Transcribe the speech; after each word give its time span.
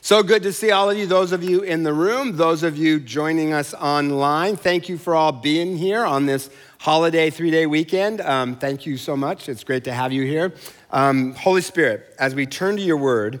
So 0.00 0.22
good 0.22 0.42
to 0.42 0.52
see 0.52 0.70
all 0.70 0.90
of 0.90 0.98
you, 0.98 1.06
those 1.06 1.32
of 1.32 1.42
you 1.42 1.62
in 1.62 1.82
the 1.82 1.92
room, 1.92 2.36
those 2.36 2.62
of 2.62 2.76
you 2.76 3.00
joining 3.00 3.52
us 3.52 3.72
online. 3.74 4.56
Thank 4.56 4.88
you 4.88 4.98
for 4.98 5.14
all 5.14 5.32
being 5.32 5.78
here 5.78 6.04
on 6.04 6.26
this 6.26 6.50
holiday 6.78 7.30
three 7.30 7.50
day 7.50 7.66
weekend. 7.66 8.20
Um, 8.20 8.56
thank 8.56 8.84
you 8.84 8.98
so 8.98 9.16
much. 9.16 9.48
It's 9.48 9.64
great 9.64 9.84
to 9.84 9.92
have 9.92 10.12
you 10.12 10.24
here. 10.24 10.52
Um, 10.90 11.34
Holy 11.34 11.62
Spirit, 11.62 12.14
as 12.18 12.34
we 12.34 12.44
turn 12.44 12.76
to 12.76 12.82
your 12.82 12.98
word, 12.98 13.40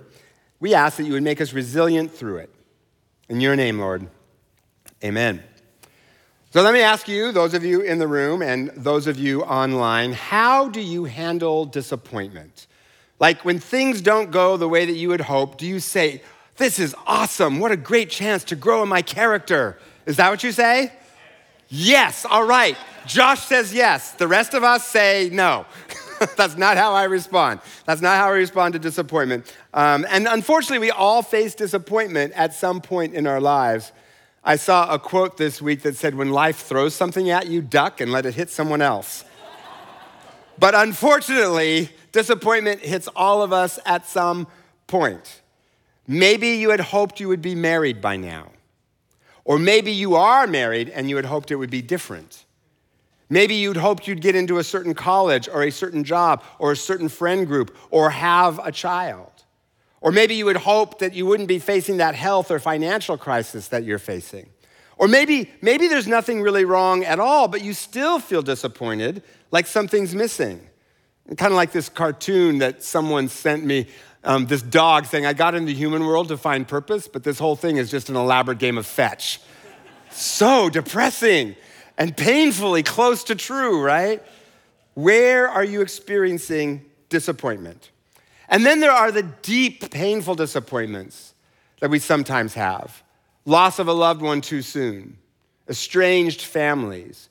we 0.58 0.74
ask 0.74 0.96
that 0.96 1.04
you 1.04 1.12
would 1.12 1.22
make 1.22 1.42
us 1.42 1.52
resilient 1.52 2.10
through 2.12 2.38
it. 2.38 2.50
In 3.28 3.40
your 3.40 3.56
name, 3.56 3.78
Lord. 3.78 4.08
Amen. 5.02 5.42
So 6.50 6.62
let 6.62 6.72
me 6.72 6.80
ask 6.80 7.08
you, 7.08 7.32
those 7.32 7.52
of 7.52 7.64
you 7.64 7.80
in 7.80 7.98
the 7.98 8.06
room 8.06 8.40
and 8.40 8.70
those 8.70 9.06
of 9.06 9.18
you 9.18 9.42
online, 9.42 10.12
how 10.12 10.68
do 10.68 10.80
you 10.80 11.04
handle 11.04 11.64
disappointment? 11.64 12.68
Like 13.18 13.44
when 13.44 13.58
things 13.58 14.00
don't 14.00 14.30
go 14.30 14.56
the 14.56 14.68
way 14.68 14.84
that 14.86 14.92
you 14.92 15.08
would 15.08 15.22
hope, 15.22 15.58
do 15.58 15.66
you 15.66 15.80
say, 15.80 16.22
this 16.56 16.78
is 16.78 16.94
awesome. 17.06 17.58
What 17.58 17.72
a 17.72 17.76
great 17.76 18.10
chance 18.10 18.44
to 18.44 18.56
grow 18.56 18.82
in 18.82 18.88
my 18.88 19.02
character. 19.02 19.78
Is 20.06 20.16
that 20.16 20.30
what 20.30 20.44
you 20.44 20.52
say? 20.52 20.92
Yes, 21.68 22.24
all 22.24 22.44
right. 22.44 22.76
Josh 23.06 23.40
says 23.40 23.74
yes. 23.74 24.12
The 24.12 24.28
rest 24.28 24.54
of 24.54 24.62
us 24.62 24.86
say 24.86 25.30
no. 25.32 25.66
That's 26.36 26.56
not 26.56 26.76
how 26.76 26.92
I 26.92 27.04
respond. 27.04 27.60
That's 27.86 28.00
not 28.00 28.16
how 28.16 28.26
I 28.26 28.36
respond 28.36 28.74
to 28.74 28.78
disappointment. 28.78 29.52
Um, 29.72 30.06
and 30.08 30.28
unfortunately, 30.28 30.78
we 30.78 30.90
all 30.90 31.22
face 31.22 31.54
disappointment 31.54 32.32
at 32.34 32.54
some 32.54 32.80
point 32.80 33.14
in 33.14 33.26
our 33.26 33.40
lives. 33.40 33.92
I 34.44 34.56
saw 34.56 34.92
a 34.92 34.98
quote 34.98 35.36
this 35.36 35.60
week 35.60 35.82
that 35.82 35.96
said, 35.96 36.14
When 36.14 36.30
life 36.30 36.58
throws 36.58 36.94
something 36.94 37.30
at 37.30 37.48
you, 37.48 37.62
duck 37.62 38.00
and 38.00 38.12
let 38.12 38.26
it 38.26 38.34
hit 38.34 38.50
someone 38.50 38.82
else. 38.82 39.24
but 40.58 40.74
unfortunately, 40.74 41.90
disappointment 42.12 42.80
hits 42.80 43.08
all 43.16 43.42
of 43.42 43.52
us 43.52 43.78
at 43.84 44.06
some 44.06 44.46
point. 44.86 45.40
Maybe 46.06 46.48
you 46.48 46.70
had 46.70 46.80
hoped 46.80 47.20
you 47.20 47.28
would 47.28 47.42
be 47.42 47.54
married 47.54 48.00
by 48.00 48.16
now. 48.16 48.50
Or 49.44 49.58
maybe 49.58 49.92
you 49.92 50.14
are 50.16 50.46
married 50.46 50.88
and 50.88 51.08
you 51.08 51.16
had 51.16 51.24
hoped 51.26 51.50
it 51.50 51.56
would 51.56 51.70
be 51.70 51.82
different. 51.82 52.44
Maybe 53.28 53.54
you'd 53.54 53.76
hoped 53.76 54.06
you'd 54.06 54.20
get 54.20 54.34
into 54.34 54.58
a 54.58 54.64
certain 54.64 54.94
college 54.94 55.48
or 55.48 55.62
a 55.62 55.70
certain 55.70 56.04
job 56.04 56.42
or 56.58 56.72
a 56.72 56.76
certain 56.76 57.08
friend 57.08 57.46
group 57.46 57.76
or 57.90 58.10
have 58.10 58.58
a 58.64 58.70
child. 58.70 59.30
Or 60.00 60.12
maybe 60.12 60.34
you 60.34 60.44
would 60.44 60.58
hope 60.58 60.98
that 60.98 61.14
you 61.14 61.24
wouldn't 61.24 61.48
be 61.48 61.58
facing 61.58 61.96
that 61.96 62.14
health 62.14 62.50
or 62.50 62.58
financial 62.58 63.16
crisis 63.16 63.68
that 63.68 63.84
you're 63.84 63.98
facing. 63.98 64.50
Or 64.96 65.08
maybe, 65.08 65.50
maybe 65.60 65.88
there's 65.88 66.06
nothing 66.06 66.42
really 66.42 66.64
wrong 66.64 67.04
at 67.04 67.18
all, 67.18 67.48
but 67.48 67.62
you 67.62 67.72
still 67.72 68.18
feel 68.18 68.42
disappointed, 68.42 69.22
like 69.50 69.66
something's 69.66 70.14
missing. 70.14 70.68
Kind 71.38 71.52
of 71.52 71.56
like 71.56 71.72
this 71.72 71.88
cartoon 71.88 72.58
that 72.58 72.82
someone 72.82 73.28
sent 73.28 73.64
me 73.64 73.86
um, 74.24 74.46
this 74.46 74.62
dog 74.62 75.06
saying, 75.06 75.26
I 75.26 75.32
got 75.32 75.54
into 75.54 75.66
the 75.66 75.74
human 75.74 76.04
world 76.04 76.28
to 76.28 76.36
find 76.36 76.66
purpose, 76.66 77.08
but 77.08 77.24
this 77.24 77.38
whole 77.38 77.56
thing 77.56 77.76
is 77.76 77.90
just 77.90 78.08
an 78.08 78.16
elaborate 78.16 78.58
game 78.58 78.78
of 78.78 78.86
fetch. 78.86 79.40
so 80.10 80.68
depressing 80.70 81.56
and 81.98 82.16
painfully 82.16 82.82
close 82.82 83.24
to 83.24 83.34
true, 83.34 83.82
right? 83.82 84.22
Where 84.94 85.48
are 85.48 85.64
you 85.64 85.80
experiencing 85.80 86.84
disappointment? 87.08 87.90
And 88.48 88.64
then 88.64 88.80
there 88.80 88.92
are 88.92 89.10
the 89.10 89.22
deep, 89.22 89.90
painful 89.90 90.34
disappointments 90.34 91.34
that 91.80 91.90
we 91.90 91.98
sometimes 91.98 92.54
have 92.54 93.02
loss 93.46 93.78
of 93.78 93.88
a 93.88 93.92
loved 93.92 94.22
one 94.22 94.40
too 94.40 94.62
soon, 94.62 95.18
estranged 95.68 96.42
families, 96.42 97.28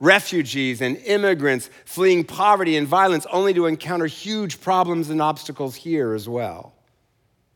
refugees 0.00 0.80
and 0.80 0.96
immigrants 0.98 1.70
fleeing 1.84 2.24
poverty 2.24 2.76
and 2.76 2.88
violence 2.88 3.26
only 3.30 3.54
to 3.54 3.66
encounter 3.66 4.06
huge 4.06 4.60
problems 4.60 5.10
and 5.10 5.20
obstacles 5.20 5.76
here 5.76 6.14
as 6.14 6.28
well. 6.28 6.74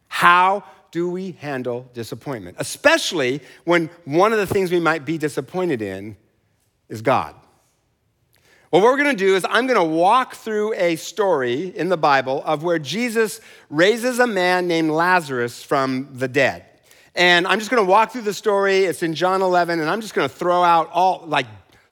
How 0.09 0.63
do 0.93 1.11
we 1.11 1.33
handle 1.33 1.91
disappointment? 1.95 2.59
Especially 2.61 3.41
when 3.65 3.91
one 4.05 4.33
of 4.33 4.39
the 4.39 4.47
things 4.47 4.71
we 4.71 4.79
might 4.79 5.05
be 5.05 5.19
disappointed 5.19 5.83
in 5.83 6.17
is 6.89 7.03
God. 7.03 7.35
Well, 8.71 8.83
what 8.83 8.91
we're 8.91 9.03
going 9.05 9.17
to 9.17 9.25
do 9.25 9.37
is 9.37 9.47
I'm 9.49 9.67
going 9.67 9.79
to 9.79 9.85
walk 9.85 10.35
through 10.35 10.75
a 10.75 10.97
story 10.97 11.69
in 11.77 11.89
the 11.89 11.97
Bible 11.97 12.43
of 12.45 12.63
where 12.63 12.79
Jesus 12.79 13.41
raises 13.71 14.19
a 14.19 14.27
man 14.27 14.67
named 14.67 14.91
Lazarus 14.91 15.63
from 15.63 16.09
the 16.13 16.29
dead. 16.29 16.65
And 17.15 17.47
I'm 17.47 17.61
just 17.61 17.71
going 17.71 17.85
to 17.85 17.89
walk 17.89 18.11
through 18.11 18.23
the 18.23 18.35
story. 18.35 18.85
It's 18.85 19.03
in 19.05 19.15
John 19.15 19.43
11, 19.43 19.79
and 19.79 19.89
I'm 19.89 20.01
just 20.01 20.13
going 20.13 20.29
to 20.29 20.35
throw 20.35 20.65
out 20.65 20.91
all 20.93 21.23
like 21.27 21.47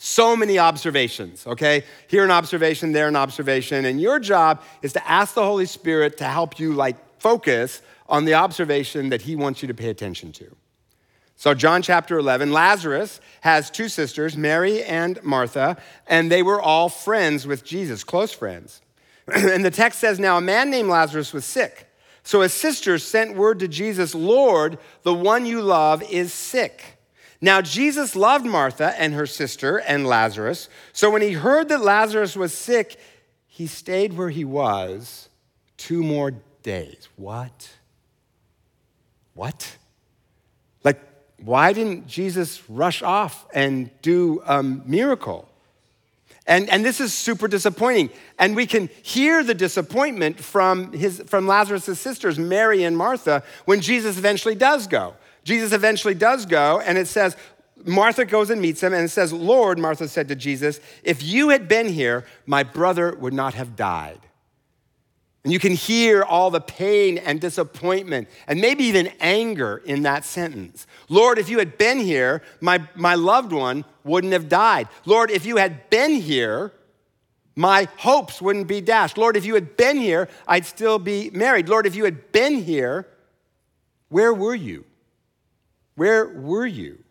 so 0.04 0.34
many 0.34 0.58
observations, 0.58 1.46
okay? 1.46 1.84
Here 2.08 2.24
an 2.24 2.32
observation, 2.32 2.90
there 2.90 3.06
an 3.06 3.14
observation. 3.14 3.84
And 3.84 4.00
your 4.00 4.18
job 4.18 4.60
is 4.82 4.92
to 4.94 5.08
ask 5.08 5.34
the 5.34 5.44
Holy 5.44 5.64
Spirit 5.64 6.16
to 6.16 6.24
help 6.24 6.58
you, 6.58 6.72
like, 6.72 6.96
focus 7.20 7.82
on 8.08 8.24
the 8.24 8.34
observation 8.34 9.10
that 9.10 9.22
He 9.22 9.36
wants 9.36 9.62
you 9.62 9.68
to 9.68 9.74
pay 9.74 9.90
attention 9.90 10.32
to. 10.32 10.56
So, 11.36 11.54
John 11.54 11.82
chapter 11.82 12.18
11, 12.18 12.50
Lazarus 12.50 13.20
has 13.42 13.70
two 13.70 13.88
sisters, 13.88 14.36
Mary 14.36 14.82
and 14.82 15.22
Martha, 15.22 15.80
and 16.08 16.32
they 16.32 16.42
were 16.42 16.60
all 16.60 16.88
friends 16.88 17.46
with 17.46 17.62
Jesus, 17.62 18.02
close 18.02 18.32
friends. 18.32 18.80
and 19.32 19.64
the 19.64 19.70
text 19.70 20.00
says, 20.00 20.18
Now 20.18 20.36
a 20.36 20.40
man 20.40 20.68
named 20.68 20.88
Lazarus 20.88 21.32
was 21.32 21.44
sick. 21.44 21.88
So 22.24 22.40
his 22.40 22.52
sisters 22.52 23.04
sent 23.04 23.36
word 23.36 23.60
to 23.60 23.68
Jesus, 23.68 24.16
Lord, 24.16 24.78
the 25.04 25.14
one 25.14 25.46
you 25.46 25.62
love 25.62 26.02
is 26.10 26.32
sick. 26.32 26.98
Now, 27.44 27.60
Jesus 27.60 28.14
loved 28.14 28.46
Martha 28.46 28.94
and 28.96 29.14
her 29.14 29.26
sister 29.26 29.78
and 29.78 30.06
Lazarus. 30.06 30.68
So 30.92 31.10
when 31.10 31.22
he 31.22 31.32
heard 31.32 31.68
that 31.70 31.80
Lazarus 31.80 32.36
was 32.36 32.54
sick, 32.54 32.96
he 33.48 33.66
stayed 33.66 34.16
where 34.16 34.30
he 34.30 34.44
was 34.44 35.28
two 35.76 36.04
more 36.04 36.32
days. 36.62 37.08
What? 37.16 37.68
What? 39.34 39.76
Like, 40.84 41.00
why 41.42 41.72
didn't 41.72 42.06
Jesus 42.06 42.62
rush 42.70 43.02
off 43.02 43.44
and 43.52 43.90
do 44.02 44.40
a 44.46 44.62
miracle? 44.62 45.48
And, 46.46 46.70
and 46.70 46.84
this 46.84 47.00
is 47.00 47.12
super 47.12 47.48
disappointing. 47.48 48.10
And 48.38 48.54
we 48.54 48.66
can 48.66 48.88
hear 49.02 49.42
the 49.42 49.54
disappointment 49.54 50.38
from, 50.38 50.92
his, 50.92 51.20
from 51.26 51.48
Lazarus' 51.48 51.98
sisters, 51.98 52.38
Mary 52.38 52.84
and 52.84 52.96
Martha, 52.96 53.42
when 53.64 53.80
Jesus 53.80 54.16
eventually 54.16 54.54
does 54.54 54.86
go. 54.86 55.16
Jesus 55.44 55.72
eventually 55.72 56.14
does 56.14 56.46
go, 56.46 56.80
and 56.80 56.96
it 56.96 57.08
says, 57.08 57.36
Martha 57.84 58.24
goes 58.24 58.50
and 58.50 58.60
meets 58.60 58.82
him, 58.82 58.92
and 58.92 59.04
it 59.04 59.08
says, 59.08 59.32
Lord, 59.32 59.78
Martha 59.78 60.06
said 60.08 60.28
to 60.28 60.36
Jesus, 60.36 60.80
if 61.02 61.22
you 61.22 61.48
had 61.48 61.68
been 61.68 61.88
here, 61.88 62.24
my 62.46 62.62
brother 62.62 63.16
would 63.16 63.34
not 63.34 63.54
have 63.54 63.74
died. 63.74 64.20
And 65.44 65.52
you 65.52 65.58
can 65.58 65.72
hear 65.72 66.22
all 66.22 66.50
the 66.50 66.60
pain 66.60 67.18
and 67.18 67.40
disappointment 67.40 68.28
and 68.46 68.60
maybe 68.60 68.84
even 68.84 69.10
anger 69.18 69.82
in 69.84 70.02
that 70.02 70.24
sentence. 70.24 70.86
Lord, 71.08 71.36
if 71.36 71.48
you 71.48 71.58
had 71.58 71.78
been 71.78 71.98
here, 71.98 72.42
my, 72.60 72.86
my 72.94 73.16
loved 73.16 73.52
one 73.52 73.84
wouldn't 74.04 74.32
have 74.34 74.48
died. 74.48 74.86
Lord, 75.04 75.32
if 75.32 75.44
you 75.44 75.56
had 75.56 75.90
been 75.90 76.14
here, 76.14 76.72
my 77.56 77.88
hopes 77.96 78.40
wouldn't 78.40 78.68
be 78.68 78.80
dashed. 78.80 79.18
Lord, 79.18 79.36
if 79.36 79.44
you 79.44 79.54
had 79.54 79.76
been 79.76 79.96
here, 79.96 80.28
I'd 80.46 80.64
still 80.64 81.00
be 81.00 81.30
married. 81.30 81.68
Lord, 81.68 81.86
if 81.86 81.96
you 81.96 82.04
had 82.04 82.30
been 82.30 82.62
here, 82.62 83.08
where 84.10 84.32
were 84.32 84.54
you? 84.54 84.84
Where 85.94 86.26
were 86.26 86.66
you? 86.66 87.02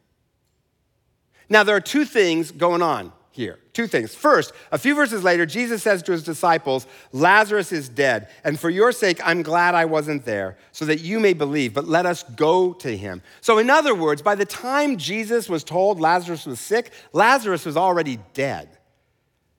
Now, 1.49 1.63
there 1.63 1.75
are 1.75 1.81
two 1.81 2.05
things 2.05 2.51
going 2.51 2.81
on 2.81 3.11
here. 3.31 3.59
Two 3.73 3.87
things. 3.87 4.13
First, 4.13 4.53
a 4.71 4.77
few 4.77 4.95
verses 4.95 5.23
later, 5.23 5.45
Jesus 5.45 5.81
says 5.81 6.03
to 6.03 6.11
his 6.11 6.23
disciples, 6.23 6.85
Lazarus 7.11 7.71
is 7.71 7.89
dead, 7.89 8.29
and 8.43 8.59
for 8.59 8.69
your 8.69 8.91
sake, 8.91 9.19
I'm 9.23 9.41
glad 9.41 9.75
I 9.75 9.85
wasn't 9.85 10.25
there, 10.25 10.57
so 10.71 10.85
that 10.85 10.99
you 10.99 11.19
may 11.19 11.33
believe, 11.33 11.73
but 11.73 11.87
let 11.87 12.05
us 12.05 12.23
go 12.23 12.73
to 12.73 12.95
him. 12.95 13.21
So, 13.39 13.57
in 13.57 13.69
other 13.69 13.95
words, 13.95 14.21
by 14.21 14.35
the 14.35 14.45
time 14.45 14.97
Jesus 14.97 15.49
was 15.49 15.63
told 15.63 15.99
Lazarus 15.99 16.45
was 16.45 16.59
sick, 16.59 16.91
Lazarus 17.13 17.65
was 17.65 17.77
already 17.77 18.19
dead. 18.33 18.77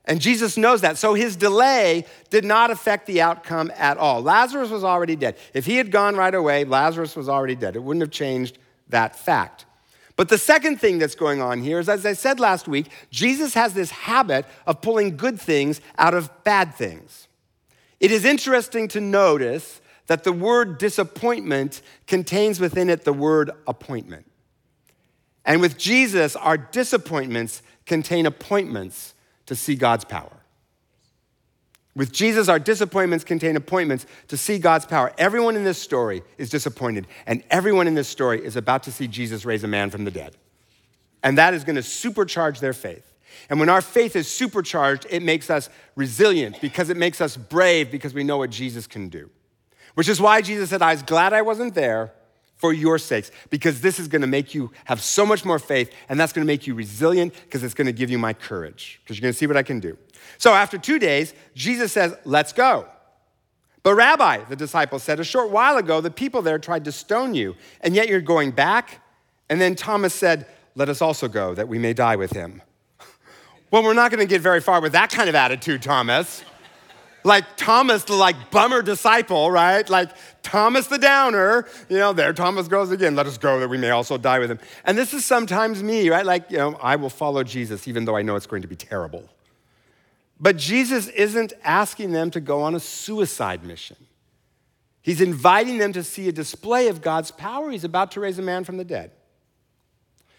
And 0.05 0.21
Jesus 0.21 0.57
knows 0.57 0.81
that. 0.81 0.99
So 0.99 1.15
his 1.15 1.37
delay 1.37 2.07
did 2.29 2.45
not 2.45 2.73
affect 2.73 3.07
the 3.07 3.23
outcome 3.23 3.71
at 3.77 3.99
all. 3.99 4.21
Lazarus 4.21 4.69
was 4.69 4.83
already 4.83 5.15
dead. 5.15 5.37
If 5.55 5.65
he 5.65 5.77
had 5.77 5.93
gone 5.93 6.17
right 6.17 6.35
away, 6.35 6.65
Lazarus 6.65 7.15
was 7.15 7.29
already 7.29 7.55
dead. 7.55 7.77
It 7.77 7.85
wouldn't 7.85 8.03
have 8.03 8.11
changed 8.11 8.59
that 8.93 9.17
fact. 9.17 9.67
But 10.17 10.29
the 10.29 10.39
second 10.39 10.81
thing 10.81 10.99
that's 10.99 11.15
going 11.15 11.43
on 11.43 11.63
here 11.63 11.81
is, 11.81 11.89
as 11.89 12.07
I 12.07 12.13
said 12.13 12.39
last 12.39 12.69
week, 12.69 12.89
Jesus 13.11 13.55
has 13.55 13.75
this 13.75 13.91
habit 13.91 14.47
of 14.67 14.81
pulling 14.81 15.17
good 15.17 15.41
things 15.41 15.81
out 15.99 16.15
of 16.15 16.31
bad 16.45 16.75
things. 16.75 17.29
It 17.99 18.11
is 18.11 18.25
interesting 18.25 18.89
to 18.89 19.01
notice 19.01 19.81
that 20.07 20.25
the 20.25 20.33
word 20.33 20.79
disappointment 20.79 21.81
contains 22.07 22.61
within 22.61 22.91
it 22.91 23.05
the 23.05 23.13
word 23.13 23.51
appointment. 23.67 24.27
And 25.45 25.61
with 25.61 25.79
Jesus, 25.79 26.37
our 26.37 26.57
disappointments 26.57 27.63
contain 27.87 28.27
appointments 28.27 29.15
to 29.47 29.57
see 29.57 29.75
God's 29.75 30.05
power. 30.05 30.42
With 31.95 32.11
Jesus, 32.11 32.49
our 32.49 32.59
disappointments 32.59 33.25
contain 33.25 33.55
appointments 33.55 34.07
to 34.29 34.37
see 34.37 34.59
God's 34.59 34.87
power. 34.87 35.13
Everyone 35.19 35.57
in 35.57 35.65
this 35.65 35.79
story 35.79 36.23
is 36.39 36.49
disappointed, 36.49 37.07
and 37.27 37.45
everyone 37.51 37.87
in 37.87 37.95
this 37.95 38.09
story 38.09 38.43
is 38.43 38.57
about 38.57 38.85
to 38.85 38.93
see 38.93 39.07
Jesus 39.07 39.45
raise 39.45 39.63
a 39.63 39.69
man 39.69 39.91
from 39.91 40.05
the 40.05 40.11
dead. 40.11 40.37
And 41.23 41.37
that 41.37 41.53
is 41.53 41.65
going 41.65 41.77
to 41.77 41.83
supercharge 41.83 42.61
their 42.61 42.73
faith. 42.73 43.13
And 43.51 43.61
when 43.61 43.69
our 43.69 43.83
faith 43.83 44.17
is 44.17 44.27
supercharged, 44.27 45.07
it 45.11 45.23
makes 45.23 45.51
us 45.51 45.69
resilient 45.95 46.61
because 46.61 46.89
it 46.89 46.97
makes 46.97 47.21
us 47.21 47.37
brave 47.37 47.91
because 47.91 48.15
we 48.15 48.25
know 48.25 48.39
what 48.39 48.51
Jesus 48.51 48.87
can 48.87 49.09
do. 49.09 49.31
Which 49.95 50.09
is 50.09 50.21
why 50.21 50.41
Jesus 50.41 50.71
said, 50.71 50.81
I 50.81 50.93
was 50.93 51.03
glad 51.03 51.33
I 51.33 51.43
wasn't 51.43 51.75
there 51.75 52.13
for 52.57 52.73
your 52.73 52.97
sakes, 52.97 53.33
because 53.51 53.81
this 53.81 53.99
is 53.99 54.07
going 54.07 54.21
to 54.21 54.29
make 54.29 54.55
you 54.55 54.71
have 54.85 55.03
so 55.03 55.27
much 55.27 55.45
more 55.45 55.59
faith, 55.59 55.93
and 56.09 56.19
that's 56.19 56.33
going 56.33 56.47
to 56.47 56.47
make 56.47 56.65
you 56.65 56.75
resilient 56.77 57.35
because 57.35 57.65
it's 57.65 57.75
going 57.75 57.89
to 57.89 57.93
give 57.93 58.09
you 58.09 58.19
my 58.19 58.33
courage, 58.33 59.01
because 59.03 59.17
you're 59.17 59.23
going 59.23 59.33
to 59.33 59.39
see 59.39 59.49
what 59.49 59.57
I 59.57 59.65
can 59.65 59.81
do. 59.81 59.99
So 60.39 60.53
after 60.53 60.79
two 60.79 60.99
days, 60.99 61.35
Jesus 61.55 61.93
says, 61.93 62.17
Let's 62.25 62.53
go. 62.53 62.87
But, 63.83 63.95
Rabbi, 63.95 64.45
the 64.45 64.57
disciples 64.57 65.03
said, 65.03 65.19
a 65.19 65.25
short 65.25 65.51
while 65.51 65.77
ago, 65.77 66.01
the 66.01 66.11
people 66.11 66.41
there 66.41 66.59
tried 66.59 66.85
to 66.85 66.93
stone 66.93 67.35
you, 67.35 67.57
and 67.81 67.97
yet 67.97 68.09
you're 68.09 68.21
going 68.21 68.53
back? 68.53 69.01
And 69.51 69.61
then 69.61 69.75
Thomas 69.75 70.15
said, 70.15 70.47
Let 70.77 70.89
us 70.89 71.03
also 71.03 71.29
go, 71.29 71.55
that 71.55 71.69
we 71.69 71.79
may 71.79 71.93
die 71.93 72.17
with 72.17 72.33
him. 72.33 72.63
well, 73.71 73.83
we're 73.83 73.95
not 73.95 74.11
going 74.11 74.21
to 74.21 74.27
get 74.27 74.41
very 74.41 74.61
far 74.61 74.81
with 74.81 74.93
that 74.93 75.11
kind 75.11 75.29
of 75.29 75.35
attitude, 75.35 75.83
Thomas. 75.83 76.45
like 77.25 77.57
Thomas, 77.57 78.05
the 78.05 78.15
like 78.15 78.51
bummer 78.51 78.83
disciple, 78.83 79.51
right? 79.51 79.89
Like 79.89 80.11
Thomas 80.43 80.87
the 80.87 80.99
downer, 80.99 81.67
you 81.89 81.99
know, 81.99 82.13
there 82.13 82.33
Thomas 82.33 82.69
goes 82.69 82.91
again, 82.91 83.15
let 83.15 83.27
us 83.27 83.39
go 83.39 83.61
that 83.61 83.69
we 83.69 83.79
may 83.79 83.91
also 83.91 84.19
die 84.19 84.39
with 84.39 84.51
him. 84.51 84.59
And 84.85 84.97
this 84.99 85.15
is 85.15 85.25
sometimes 85.25 85.83
me, 85.83 86.09
right? 86.11 86.27
Like, 86.27 86.51
you 86.51 86.59
know, 86.59 86.79
I 86.83 86.97
will 86.97 87.11
follow 87.11 87.45
Jesus 87.45 87.87
even 87.87 88.05
though 88.05 88.17
I 88.17 88.23
know 88.23 88.37
it's 88.37 88.47
going 88.47 88.63
to 88.63 88.69
be 88.69 88.77
terrible. 88.77 89.29
But 90.43 90.57
Jesus 90.57 91.07
isn't 91.07 91.53
asking 91.63 92.11
them 92.11 92.33
to 92.33 92.41
go 92.41 92.63
on 92.63 92.75
a 92.75 92.81
suicide 92.81 93.63
mission. 93.63 93.97
He's 95.01 95.21
inviting 95.21 95.79
them 95.79 95.93
to 95.93 96.03
see 96.03 96.29
a 96.29 96.33
display 96.33 96.89
of 96.89 97.01
God's 97.01 97.31
power. 97.31 97.71
He's 97.71 97.85
about 97.85 98.11
to 98.13 98.21
raise 98.21 98.41
a 98.41 98.43
man 98.43 98.65
from 98.65 98.77
the 98.77 98.85
dead. 98.85 99.13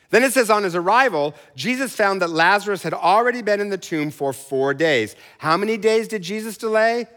Then 0.10 0.24
it 0.24 0.34
says, 0.34 0.50
on 0.50 0.64
his 0.64 0.76
arrival, 0.76 1.34
Jesus 1.56 1.96
found 1.96 2.22
that 2.22 2.30
Lazarus 2.30 2.84
had 2.84 2.94
already 2.94 3.42
been 3.42 3.62
in 3.62 3.70
the 3.70 3.78
tomb 3.78 4.12
for 4.12 4.34
four 4.34 4.74
days. 4.74 5.16
How 5.38 5.56
many 5.56 5.78
days 5.78 6.10
did 6.10 6.22
Jesus 6.22 6.58
delay? 6.58 7.08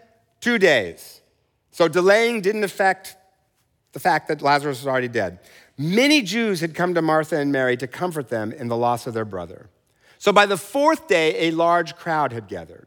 Two 0.41 0.57
days. 0.57 1.21
So 1.73 1.89
delaying 1.89 2.41
didn't 2.41 2.65
affect 2.65 3.17
the 3.93 4.01
fact 4.01 4.29
that 4.29 4.43
Lazarus 4.43 4.79
was 4.79 4.87
already 4.87 5.09
dead. 5.09 5.41
Many 5.77 6.23
Jews 6.23 6.61
had 6.61 6.75
come 6.75 6.95
to 6.95 7.03
Martha 7.03 7.37
and 7.37 7.51
Mary 7.51 7.77
to 7.79 7.87
comfort 7.89 8.29
them 8.29 8.53
in 8.53 8.69
the 8.69 8.77
loss 8.77 9.07
of 9.09 9.13
their 9.13 9.25
brother. 9.25 9.69
So 10.19 10.33
by 10.33 10.47
the 10.47 10.57
fourth 10.57 11.09
day, 11.09 11.49
a 11.49 11.51
large 11.53 11.97
crowd 11.97 12.33
had 12.33 12.49
gathered. 12.49 12.87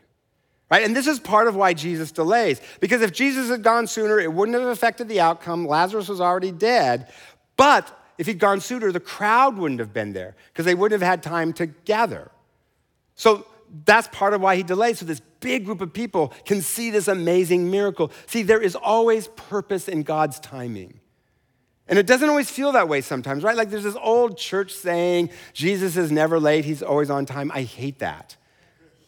Right? 0.69 0.83
And 0.83 0.95
this 0.95 1.07
is 1.07 1.19
part 1.19 1.47
of 1.47 1.55
why 1.55 1.73
Jesus 1.73 2.11
delays. 2.11 2.61
Because 2.79 3.01
if 3.01 3.11
Jesus 3.11 3.49
had 3.49 3.63
gone 3.63 3.87
sooner, 3.87 4.19
it 4.19 4.31
wouldn't 4.31 4.57
have 4.57 4.67
affected 4.67 5.09
the 5.09 5.19
outcome. 5.19 5.65
Lazarus 5.67 6.07
was 6.07 6.21
already 6.21 6.51
dead. 6.51 7.11
But 7.57 7.91
if 8.19 8.27
he'd 8.27 8.37
gone 8.37 8.61
sooner, 8.61 8.91
the 8.91 8.99
crowd 8.99 9.57
wouldn't 9.57 9.79
have 9.79 9.93
been 9.93 10.13
there 10.13 10.35
because 10.53 10.65
they 10.65 10.75
wouldn't 10.75 11.01
have 11.01 11.09
had 11.09 11.23
time 11.23 11.53
to 11.53 11.65
gather. 11.65 12.29
So 13.15 13.47
that's 13.85 14.07
part 14.09 14.33
of 14.33 14.41
why 14.41 14.55
he 14.55 14.63
delays. 14.63 14.99
So 14.99 15.05
this 15.05 15.21
big 15.39 15.65
group 15.65 15.81
of 15.81 15.91
people 15.91 16.33
can 16.45 16.61
see 16.61 16.91
this 16.91 17.07
amazing 17.07 17.71
miracle. 17.71 18.11
See, 18.27 18.43
there 18.43 18.61
is 18.61 18.75
always 18.75 19.27
purpose 19.29 19.87
in 19.87 20.03
God's 20.03 20.39
timing. 20.39 20.99
And 21.89 21.97
it 21.97 22.05
doesn't 22.05 22.29
always 22.29 22.49
feel 22.49 22.71
that 22.73 22.87
way 22.87 23.01
sometimes, 23.01 23.43
right? 23.43 23.57
Like 23.57 23.71
there's 23.71 23.83
this 23.83 23.97
old 23.99 24.37
church 24.37 24.71
saying, 24.71 25.31
Jesus 25.53 25.97
is 25.97 26.11
never 26.11 26.39
late, 26.39 26.63
he's 26.63 26.83
always 26.83 27.09
on 27.09 27.25
time. 27.25 27.51
I 27.53 27.63
hate 27.63 27.99
that 27.99 28.37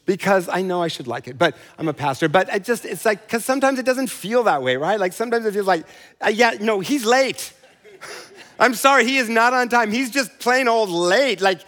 because 0.05 0.49
I 0.49 0.63
know 0.63 0.81
I 0.81 0.87
should 0.87 1.07
like 1.07 1.27
it, 1.27 1.37
but 1.37 1.55
I'm 1.77 1.87
a 1.87 1.93
pastor. 1.93 2.27
But 2.27 2.49
it 2.49 2.63
just, 2.63 2.83
it's 2.85 3.05
like, 3.05 3.21
because 3.21 3.45
sometimes 3.45 3.77
it 3.77 3.85
doesn't 3.85 4.07
feel 4.07 4.43
that 4.43 4.63
way, 4.63 4.77
right? 4.77 4.99
Like 4.99 5.13
sometimes 5.13 5.45
it 5.45 5.53
feels 5.53 5.67
like, 5.67 5.85
uh, 6.25 6.29
yeah, 6.29 6.57
no, 6.59 6.79
he's 6.79 7.05
late. 7.05 7.53
I'm 8.59 8.73
sorry, 8.73 9.05
he 9.05 9.17
is 9.17 9.29
not 9.29 9.53
on 9.53 9.69
time. 9.69 9.91
He's 9.91 10.09
just 10.09 10.39
plain 10.39 10.67
old 10.67 10.89
late. 10.89 11.39
Like, 11.39 11.61